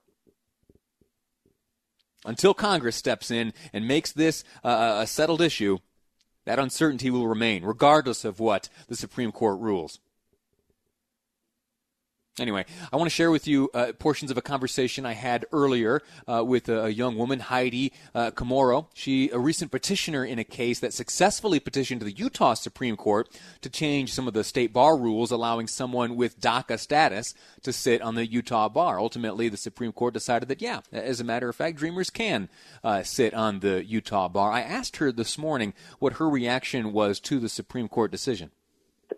until 2.25 2.55
Congress 2.55 2.97
steps 2.97 3.31
in 3.31 3.53
and 3.73 3.87
makes 3.87 4.13
this 4.13 4.45
uh, 4.65 4.99
a 5.03 5.07
settled 5.07 5.41
issue, 5.41 5.79
that 6.45 6.59
uncertainty 6.59 7.11
will 7.11 7.29
remain, 7.29 7.65
regardless 7.65 8.25
of 8.25 8.41
what 8.41 8.69
the 8.89 8.97
Supreme 8.97 9.33
Court 9.33 9.61
rules. 9.61 10.01
Anyway, 12.38 12.64
I 12.90 12.97
want 12.97 13.11
to 13.11 13.14
share 13.14 13.31
with 13.31 13.47
you 13.47 13.68
uh, 13.75 13.92
portions 13.99 14.31
of 14.31 14.38
a 14.38 14.42
conversation 14.42 15.05
I 15.05 15.12
had 15.12 15.45
earlier 15.53 16.01
uh, 16.27 16.42
with 16.42 16.71
a, 16.71 16.90
young 16.90 17.18
woman, 17.18 17.40
Heidi 17.40 17.92
uh. 18.14 18.31
She, 18.95 19.29
a 19.29 19.38
recent 19.38 19.71
petitioner 19.71 20.25
in 20.25 20.38
a 20.38 20.45
case 20.45 20.81
that 20.81 20.95
successfully 20.95 21.61
petitioned 21.61 22.01
the 22.01 22.11
Utah 22.11 22.55
Supreme 22.55 22.97
Court 22.97 23.29
to 23.61 23.68
change 23.68 24.14
some 24.14 24.27
of 24.27 24.33
the 24.33 24.45
state 24.45 24.73
bar 24.73 24.97
rules, 24.97 25.31
allowing 25.31 25.66
someone 25.66 26.16
with 26.16 26.40
DACA 26.40 26.79
status 26.79 27.35
to 27.64 27.73
sit 27.73 28.01
on 28.01 28.14
the 28.14 28.27
Utah 28.27 28.71
bar. 28.71 28.99
Ultimately, 28.99 29.51
the 29.51 29.59
Supreme 29.59 29.92
Court 29.92 30.14
decided 30.14 30.49
that, 30.49 30.62
yeah, 30.62 30.81
as 30.90 31.21
a 31.21 31.25
matter 31.25 31.51
of 31.51 31.57
fact, 31.57 31.77
Dreamers 31.77 32.09
can 32.09 32.49
uh, 32.83 33.03
sit 33.03 33.35
on 33.35 33.61
the 33.61 33.85
Utah 33.85 34.29
bar. 34.29 34.51
I 34.51 34.62
asked 34.62 34.97
her 34.97 35.12
this 35.12 35.37
morning 35.37 35.75
what 35.99 36.14
her 36.14 36.31
reaction 36.31 36.95
was 36.95 37.21
to 37.21 37.38
the 37.38 37.51
Supreme 37.51 37.88
Court 37.88 38.11
decision 38.11 38.53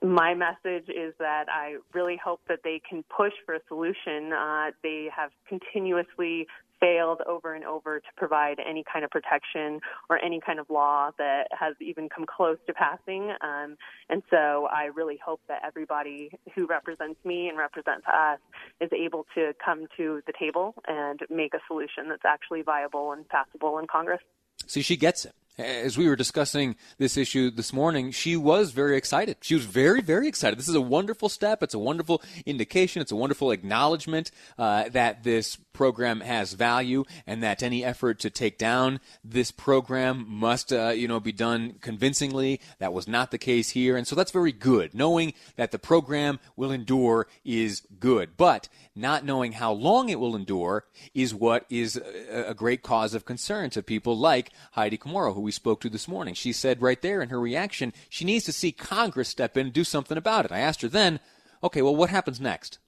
my 0.05 0.35
message 0.35 0.89
is 0.89 1.15
that 1.19 1.47
I 1.49 1.77
really 1.93 2.19
hope 2.23 2.41
that 2.49 2.61
they 2.63 2.81
can 2.89 3.05
push 3.05 3.33
for 3.47 3.55
a 3.55 3.61
solution. 3.69 4.33
Uh, 4.33 4.71
they 4.83 5.09
have 5.15 5.31
continuously 5.49 6.47
failed 6.81 7.23
over 7.27 7.55
and 7.55 7.65
over 7.65 8.01
to 8.01 8.07
provide 8.17 8.59
any 8.59 8.85
kind 8.91 9.05
of 9.05 9.11
protection 9.11 9.81
or 10.11 10.23
any 10.23 10.41
kind 10.41 10.59
of 10.59 10.69
law 10.69 11.11
that 11.17 11.45
has 11.59 11.75
even 11.81 12.09
come 12.09 12.27
close 12.27 12.59
to 12.67 12.75
passing. 12.75 13.33
Um, 13.41 13.77
and 14.11 14.23
so 14.29 14.69
I 14.71 14.91
really 14.95 15.19
hope 15.25 15.41
that 15.49 15.63
everybody 15.65 16.31
who 16.55 16.67
represents 16.67 17.19
me 17.25 17.49
and 17.49 17.57
represents 17.57 18.07
us 18.07 18.41
is 18.81 18.91
able 18.93 19.25
to 19.35 19.55
come 19.65 19.87
to 19.97 20.21
the 20.27 20.33
table 20.39 20.75
and 20.87 21.21
make 21.31 21.55
a 21.55 21.61
solution 21.67 22.09
that's 22.09 22.25
actually 22.27 22.63
viable 22.63 23.13
and 23.13 23.27
passable 23.29 23.79
in 23.79 23.87
Congress. 23.87 24.21
See, 24.67 24.83
she 24.83 24.97
gets 24.97 25.25
it 25.25 25.35
as 25.59 25.97
we 25.97 26.09
were 26.09 26.17
discussing 26.17 26.77
this 26.99 27.17
issue 27.17 27.51
this 27.51 27.73
morning, 27.73 28.11
she 28.11 28.37
was 28.37 28.73
very 28.73 28.97
excited. 28.97 29.37
She 29.41 29.55
was 29.55 29.65
very, 29.65 30.01
very 30.01 30.27
excited. 30.27 30.59
This 30.59 30.69
is 30.69 30.75
a 30.75 30.81
wonderful 30.81 31.29
step. 31.29 31.63
It's 31.63 31.75
a 31.75 31.79
wonderful 31.79 32.23
indication. 32.45 33.03
It's 33.03 33.13
a 33.13 33.17
wonderful 33.17 33.51
acknowledgement 33.51 34.31
uh, 34.59 34.89
that 34.91 35.23
this 35.23 35.57
program 35.73 36.21
has 36.21 36.55
value 36.55 37.05
and 37.27 37.43
that 37.43 37.63
any 37.63 37.85
effort 37.85 38.19
to 38.21 38.31
take 38.31 38.59
down 38.59 39.01
this 39.23 39.51
program 39.51 40.25
must, 40.29 40.73
uh, 40.73 40.89
you 40.89 41.07
know, 41.07 41.21
be 41.21 41.33
done 41.33 41.75
convincingly. 41.81 42.61
That 42.79 42.93
was 42.93 43.07
not 43.07 43.31
the 43.31 43.39
case 43.39 43.71
here, 43.71 43.97
and 43.97 44.07
so 44.07 44.17
that's 44.17 44.31
very 44.31 44.53
good. 44.53 44.95
Knowing 44.95 45.35
that 45.57 45.73
the 45.73 45.79
program 45.79 46.41
will 46.57 46.71
endure 46.71 47.27
is 47.45 47.83
good, 48.01 48.37
but 48.37 48.69
not 48.97 49.25
knowing 49.25 49.53
how 49.53 49.73
long 49.73 50.09
it 50.09 50.21
will 50.21 50.37
endure 50.37 50.85
is 51.15 51.35
what 51.35 51.67
is 51.69 52.01
a, 52.31 52.55
great 52.55 52.83
cause 52.83 53.15
of 53.15 53.25
concern 53.25 53.69
to 53.69 53.83
people 53.83 54.17
like 54.17 54.51
Heidi 54.73 54.97
Chamorro, 54.97 55.35
who 55.35 55.41
we 55.45 55.53
spoke 55.53 55.81
to 55.83 55.89
this 55.89 56.09
morning. 56.09 56.35
She 56.35 56.53
said 56.53 56.83
right 56.83 57.01
there 57.01 57.23
in 57.23 57.29
her 57.29 57.41
reaction, 57.41 57.93
she 58.09 58.25
needs 58.25 58.45
to 58.47 58.53
see 58.53 58.73
Congress 58.73 59.29
step 59.29 59.57
in 59.57 59.67
and 59.67 59.73
do 59.73 59.85
something 59.85 60.19
about 60.19 60.45
it. 60.45 60.53
I 60.53 60.59
asked 60.59 60.83
her 60.83 60.89
then, 60.89 61.21
okay, 61.63 61.83
well, 61.83 61.95
what 61.95 62.11
happens 62.11 62.41
next? 62.41 62.79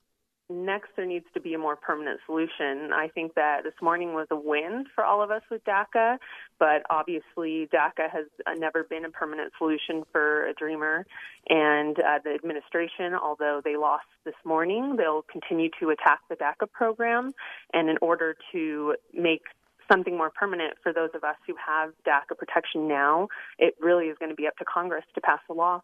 Next, 0.49 0.90
there 0.95 1.07
needs 1.07 1.27
to 1.35 1.40
be 1.40 1.55
a 1.55 1.59
more 1.59 1.75
permanent 1.75 2.21
solution. 2.25 2.92
I 2.95 3.09
think 3.12 3.35
that 3.35 3.64
this 3.64 3.75
morning 3.83 4.14
was 4.14 4.29
a 4.31 4.37
win 4.37 4.85
for 4.95 5.03
all 5.03 5.21
of 5.21 5.33
us 5.33 5.42
with 5.51 5.64
DACA, 5.64 6.19
but 6.61 6.83
obviously 6.88 7.69
DACA 7.75 8.09
has 8.12 8.27
never 8.57 8.85
been 8.85 9.05
a 9.05 9.11
permanent 9.11 9.53
solution 9.59 10.05
for 10.12 10.47
a 10.47 10.55
dreamer. 10.55 11.05
And 11.49 11.99
uh, 11.99 12.21
the 12.23 12.31
administration, 12.35 13.14
although 13.21 13.61
they 13.64 13.77
lost 13.77 14.07
this 14.25 14.37
morning, 14.45 14.95
they'll 14.97 15.25
continue 15.31 15.69
to 15.81 15.90
attack 15.90 16.21
the 16.31 16.37
DACA 16.37 16.71
program. 16.71 17.33
And 17.73 17.90
in 17.90 17.99
order 18.01 18.37
to 18.53 18.95
make 19.12 19.42
something 19.90 20.16
more 20.16 20.31
permanent 20.31 20.75
for 20.83 20.92
those 20.92 21.11
of 21.14 21.25
us 21.25 21.37
who 21.46 21.55
have 21.64 21.90
DACA 22.07 22.37
protection 22.37 22.88
now, 22.88 23.29
it 23.59 23.75
really 23.81 24.07
is 24.07 24.16
going 24.18 24.31
to 24.31 24.37
be 24.37 24.46
up 24.46 24.57
to 24.59 24.64
Congress 24.64 25.05
to 25.14 25.20
pass 25.20 25.40
the 25.49 25.55
law. 25.55 25.83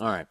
All 0.00 0.08
right. 0.08 0.26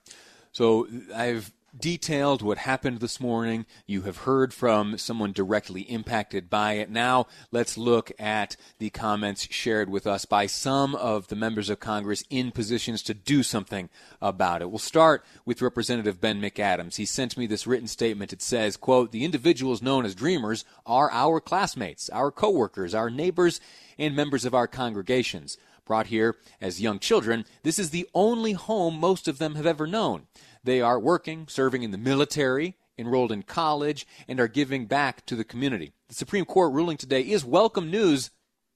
So 0.51 0.87
I've 1.15 1.51
detailed 1.77 2.41
what 2.41 2.57
happened 2.59 2.99
this 2.99 3.19
morning. 3.19 3.65
You 3.87 4.01
have 4.01 4.17
heard 4.17 4.53
from 4.53 4.97
someone 4.97 5.31
directly 5.31 5.81
impacted 5.83 6.49
by 6.49 6.73
it. 6.73 6.89
Now, 6.89 7.27
let's 7.51 7.77
look 7.77 8.11
at 8.19 8.57
the 8.79 8.89
comments 8.89 9.47
shared 9.49 9.89
with 9.89 10.05
us 10.05 10.25
by 10.25 10.47
some 10.47 10.95
of 10.95 11.27
the 11.27 11.35
members 11.35 11.69
of 11.69 11.79
Congress 11.79 12.23
in 12.29 12.51
positions 12.51 13.01
to 13.03 13.13
do 13.13 13.41
something 13.43 13.89
about 14.21 14.61
it. 14.61 14.69
We'll 14.69 14.79
start 14.79 15.23
with 15.45 15.61
Representative 15.61 16.19
Ben 16.19 16.41
McAdams. 16.41 16.97
He 16.97 17.05
sent 17.05 17.37
me 17.37 17.47
this 17.47 17.65
written 17.65 17.87
statement. 17.87 18.33
It 18.33 18.41
says, 18.41 18.75
quote, 18.77 19.11
the 19.11 19.23
individuals 19.23 19.81
known 19.81 20.05
as 20.05 20.15
dreamers 20.15 20.65
are 20.85 21.09
our 21.11 21.39
classmates, 21.39 22.09
our 22.09 22.31
coworkers, 22.31 22.93
our 22.93 23.09
neighbors, 23.09 23.61
and 23.97 24.15
members 24.15 24.45
of 24.45 24.53
our 24.53 24.67
congregations. 24.67 25.57
Brought 25.91 26.07
here 26.07 26.37
as 26.61 26.79
young 26.79 26.99
children, 26.99 27.43
this 27.63 27.77
is 27.77 27.89
the 27.89 28.07
only 28.15 28.53
home 28.53 28.97
most 28.97 29.27
of 29.27 29.39
them 29.39 29.55
have 29.55 29.65
ever 29.65 29.85
known. 29.85 30.27
They 30.63 30.79
are 30.79 30.97
working, 30.97 31.49
serving 31.49 31.83
in 31.83 31.91
the 31.91 31.97
military, 31.97 32.77
enrolled 32.97 33.29
in 33.29 33.43
college, 33.43 34.07
and 34.25 34.39
are 34.39 34.47
giving 34.47 34.85
back 34.85 35.25
to 35.25 35.35
the 35.35 35.43
community. 35.43 35.91
The 36.07 36.15
Supreme 36.15 36.45
Court 36.45 36.71
ruling 36.71 36.95
today 36.95 37.23
is 37.23 37.43
welcome 37.43 37.91
news 37.91 38.31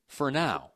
for 0.10 0.30
now. 0.30 0.72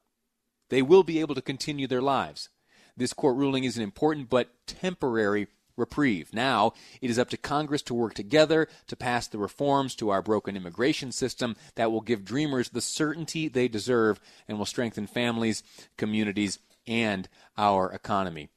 They 0.69 0.81
will 0.81 1.03
be 1.03 1.19
able 1.19 1.35
to 1.35 1.41
continue 1.41 1.87
their 1.87 2.01
lives. 2.01 2.47
This 2.95 3.11
court 3.11 3.35
ruling 3.35 3.65
is 3.65 3.75
an 3.75 3.83
important 3.83 4.29
but 4.29 4.65
temporary 4.65 5.49
reprieve. 5.79 6.33
Now, 6.33 6.73
it 7.01 7.09
is 7.09 7.17
up 7.17 7.29
to 7.29 7.37
Congress 7.37 7.81
to 7.83 7.93
work 7.93 8.13
together 8.13 8.67
to 8.87 8.95
pass 8.95 9.27
the 9.27 9.37
reforms 9.37 9.95
to 9.95 10.09
our 10.09 10.21
broken 10.21 10.55
immigration 10.55 11.11
system 11.11 11.55
that 11.75 11.91
will 11.91 12.01
give 12.01 12.25
dreamers 12.25 12.69
the 12.69 12.81
certainty 12.81 13.47
they 13.47 13.67
deserve 13.67 14.19
and 14.47 14.57
will 14.57 14.65
strengthen 14.65 15.07
families, 15.07 15.63
communities, 15.97 16.59
and 16.85 17.27
our 17.57 17.91
economy. 17.91 18.49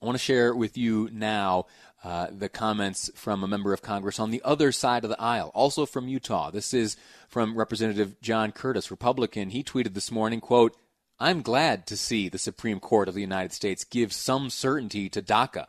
I 0.00 0.06
want 0.06 0.16
to 0.16 0.22
share 0.22 0.54
with 0.54 0.78
you 0.78 1.08
now 1.12 1.66
uh, 2.04 2.28
the 2.30 2.48
comments 2.48 3.10
from 3.16 3.42
a 3.42 3.48
member 3.48 3.72
of 3.72 3.82
Congress 3.82 4.20
on 4.20 4.30
the 4.30 4.42
other 4.44 4.70
side 4.70 5.02
of 5.02 5.10
the 5.10 5.20
aisle, 5.20 5.50
also 5.54 5.86
from 5.86 6.06
Utah. 6.06 6.50
This 6.52 6.72
is 6.72 6.96
from 7.28 7.58
Representative 7.58 8.20
John 8.20 8.52
Curtis, 8.52 8.92
Republican. 8.92 9.50
He 9.50 9.64
tweeted 9.64 9.94
this 9.94 10.12
morning, 10.12 10.40
quote, 10.40 10.76
I'm 11.18 11.42
glad 11.42 11.84
to 11.88 11.96
see 11.96 12.28
the 12.28 12.38
Supreme 12.38 12.78
Court 12.78 13.08
of 13.08 13.14
the 13.14 13.20
United 13.20 13.52
States 13.52 13.82
give 13.82 14.12
some 14.12 14.50
certainty 14.50 15.08
to 15.08 15.20
DACA. 15.20 15.66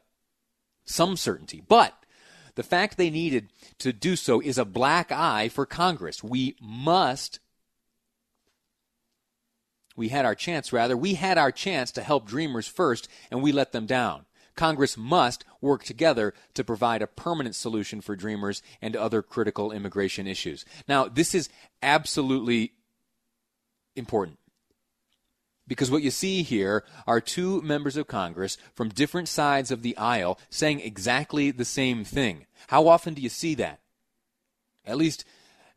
Some 0.89 1.17
certainty. 1.17 1.61
But 1.67 1.93
the 2.55 2.63
fact 2.63 2.97
they 2.97 3.11
needed 3.11 3.49
to 3.77 3.93
do 3.93 4.15
so 4.15 4.41
is 4.41 4.57
a 4.57 4.65
black 4.65 5.11
eye 5.11 5.47
for 5.47 5.67
Congress. 5.67 6.23
We 6.23 6.55
must 6.59 7.39
we 9.95 10.07
had 10.07 10.25
our 10.25 10.33
chance, 10.33 10.71
rather. 10.71 10.95
We 10.95 11.15
had 11.15 11.37
our 11.37 11.51
chance 11.51 11.91
to 11.91 12.01
help 12.01 12.25
dreamers 12.25 12.67
first, 12.67 13.09
and 13.29 13.43
we 13.43 13.51
let 13.51 13.73
them 13.73 13.85
down. 13.85 14.25
Congress 14.55 14.97
must 14.97 15.43
work 15.59 15.83
together 15.83 16.33
to 16.53 16.63
provide 16.63 17.01
a 17.01 17.07
permanent 17.07 17.53
solution 17.53 17.99
for 17.99 18.15
dreamers 18.15 18.63
and 18.81 18.95
other 18.95 19.21
critical 19.21 19.73
immigration 19.73 20.25
issues. 20.25 20.63
Now, 20.87 21.09
this 21.09 21.35
is 21.35 21.49
absolutely 21.83 22.71
important. 23.97 24.38
Because 25.69 25.91
what 25.91 26.01
you 26.01 26.09
see 26.09 26.41
here 26.41 26.83
are 27.07 27.21
two 27.21 27.61
members 27.61 27.95
of 27.95 28.07
Congress 28.07 28.57
from 28.73 28.89
different 28.89 29.29
sides 29.29 29.69
of 29.69 29.83
the 29.83 29.95
aisle 29.97 30.39
saying 30.49 30.81
exactly 30.81 31.51
the 31.51 31.63
same 31.63 32.03
thing. 32.03 32.47
How 32.67 32.87
often 32.87 33.13
do 33.13 33.21
you 33.21 33.29
see 33.29 33.53
that? 33.55 33.79
At 34.83 34.97
least 34.97 35.23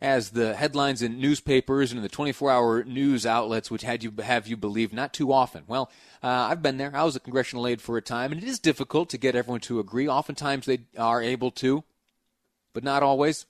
as 0.00 0.30
the 0.30 0.54
headlines 0.54 1.02
in 1.02 1.20
newspapers 1.20 1.92
and 1.92 1.98
in 1.98 2.02
the 2.02 2.08
24-hour 2.08 2.84
news 2.84 3.26
outlets 3.26 3.70
which 3.70 3.82
had 3.82 4.02
you 4.02 4.12
have 4.22 4.48
you 4.48 4.56
believe 4.56 4.94
not 4.94 5.12
too 5.12 5.30
often. 5.30 5.62
Well, 5.68 5.90
uh, 6.22 6.26
I've 6.26 6.62
been 6.62 6.78
there. 6.78 6.90
I 6.94 7.04
was 7.04 7.14
a 7.14 7.20
congressional 7.20 7.66
aide 7.66 7.82
for 7.82 7.98
a 7.98 8.02
time, 8.02 8.32
and 8.32 8.42
it 8.42 8.48
is 8.48 8.58
difficult 8.58 9.10
to 9.10 9.18
get 9.18 9.36
everyone 9.36 9.60
to 9.60 9.78
agree. 9.78 10.08
Oftentimes 10.08 10.64
they 10.64 10.80
are 10.98 11.22
able 11.22 11.50
to, 11.52 11.84
but 12.72 12.82
not 12.82 13.02
always, 13.02 13.44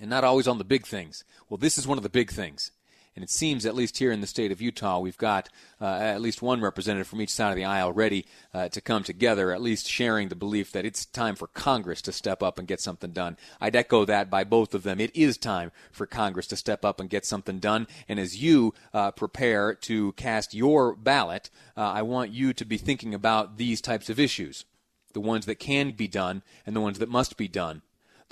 and 0.00 0.08
not 0.08 0.22
always 0.22 0.46
on 0.46 0.58
the 0.58 0.64
big 0.64 0.86
things. 0.86 1.24
Well, 1.48 1.58
this 1.58 1.76
is 1.76 1.86
one 1.86 1.98
of 1.98 2.04
the 2.04 2.08
big 2.08 2.30
things. 2.30 2.70
And 3.14 3.22
it 3.22 3.30
seems, 3.30 3.66
at 3.66 3.74
least 3.74 3.98
here 3.98 4.10
in 4.10 4.22
the 4.22 4.26
state 4.26 4.52
of 4.52 4.62
Utah, 4.62 4.98
we've 4.98 5.18
got 5.18 5.50
uh, 5.80 5.84
at 5.84 6.22
least 6.22 6.40
one 6.40 6.62
representative 6.62 7.06
from 7.06 7.20
each 7.20 7.30
side 7.30 7.50
of 7.50 7.56
the 7.56 7.64
aisle 7.64 7.92
ready 7.92 8.24
uh, 8.54 8.68
to 8.70 8.80
come 8.80 9.02
together, 9.02 9.52
at 9.52 9.60
least 9.60 9.86
sharing 9.86 10.28
the 10.28 10.34
belief 10.34 10.72
that 10.72 10.86
it's 10.86 11.04
time 11.04 11.34
for 11.34 11.46
Congress 11.48 12.00
to 12.02 12.12
step 12.12 12.42
up 12.42 12.58
and 12.58 12.66
get 12.66 12.80
something 12.80 13.10
done. 13.10 13.36
I'd 13.60 13.76
echo 13.76 14.06
that 14.06 14.30
by 14.30 14.44
both 14.44 14.74
of 14.74 14.82
them. 14.82 14.98
It 14.98 15.14
is 15.14 15.36
time 15.36 15.72
for 15.90 16.06
Congress 16.06 16.46
to 16.48 16.56
step 16.56 16.86
up 16.86 17.00
and 17.00 17.10
get 17.10 17.26
something 17.26 17.58
done. 17.58 17.86
And 18.08 18.18
as 18.18 18.42
you 18.42 18.72
uh, 18.94 19.10
prepare 19.10 19.74
to 19.74 20.12
cast 20.12 20.54
your 20.54 20.96
ballot, 20.96 21.50
uh, 21.76 21.82
I 21.82 22.02
want 22.02 22.30
you 22.30 22.54
to 22.54 22.64
be 22.64 22.78
thinking 22.78 23.12
about 23.12 23.58
these 23.58 23.82
types 23.82 24.08
of 24.08 24.18
issues 24.18 24.64
the 25.12 25.20
ones 25.20 25.44
that 25.44 25.56
can 25.56 25.90
be 25.90 26.08
done 26.08 26.42
and 26.64 26.74
the 26.74 26.80
ones 26.80 26.98
that 26.98 27.08
must 27.08 27.36
be 27.36 27.46
done 27.46 27.82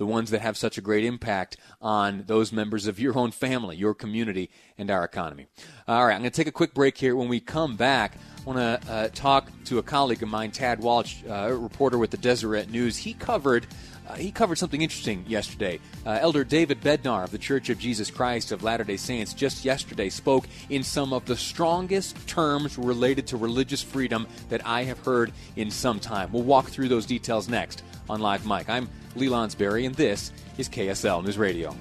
the 0.01 0.07
ones 0.07 0.31
that 0.31 0.41
have 0.41 0.57
such 0.57 0.79
a 0.79 0.81
great 0.81 1.05
impact 1.05 1.59
on 1.83 2.25
those 2.27 2.53
members 2.53 2.87
of 2.87 2.99
your 2.99 3.19
own 3.19 3.31
family, 3.31 3.77
your 3.77 3.93
community, 3.93 4.49
and 4.79 4.91
our 4.91 5.05
economy. 5.05 5.47
All 5.87 6.07
right, 6.07 6.15
I'm 6.15 6.23
going 6.23 6.31
to 6.31 6.37
take 6.37 6.47
a 6.47 6.53
quick 6.53 6.73
break 6.73 6.97
here. 6.97 7.15
When 7.15 7.29
we 7.29 7.39
come 7.39 7.77
back, 7.77 8.17
I 8.39 8.43
want 8.49 8.59
to 8.59 8.91
uh, 8.91 9.09
talk 9.09 9.51
to 9.67 9.77
a 9.77 9.83
colleague 9.83 10.23
of 10.23 10.31
mine, 10.31 10.53
Tad 10.53 10.81
Walch, 10.81 11.23
uh, 11.29 11.53
reporter 11.53 11.99
with 11.99 12.11
the 12.11 12.17
Deseret 12.17 12.71
News. 12.71 12.97
He 12.97 13.13
covered. 13.13 13.67
Uh, 14.11 14.15
he 14.17 14.33
covered 14.33 14.57
something 14.57 14.83
interesting 14.83 15.25
yesterday. 15.29 15.79
Uh, 16.05 16.19
Elder 16.21 16.43
David 16.43 16.81
Bednar 16.81 17.23
of 17.23 17.31
the 17.31 17.39
Church 17.39 17.71
of 17.71 17.79
Jesus 17.79 18.11
Christ 18.11 18.51
of 18.51 18.65
Latter 18.65 18.83
day 18.83 18.97
Saints 18.97 19.33
just 19.33 19.65
yesterday 19.65 20.09
spoke 20.09 20.49
in 20.69 20.83
some 20.83 21.13
of 21.13 21.25
the 21.27 21.37
strongest 21.37 22.27
terms 22.27 22.77
related 22.77 23.29
to 23.29 23.37
religious 23.37 23.83
freedom 23.83 24.27
that 24.49 24.67
I 24.67 24.83
have 24.83 24.99
heard 24.99 25.33
in 25.55 25.71
some 25.71 26.01
time. 26.01 26.33
We'll 26.33 26.43
walk 26.43 26.67
through 26.67 26.89
those 26.89 27.07
details 27.07 27.49
next 27.49 27.85
on 28.09 28.21
Live 28.21 28.45
Mic. 28.45 28.69
I'm 28.69 28.89
Lee 29.15 29.29
Lonsberry, 29.29 29.87
and 29.87 29.95
this 29.95 30.33
is 30.59 30.69
KSL 30.69 31.25
News 31.25 31.39
Radio. 31.39 31.77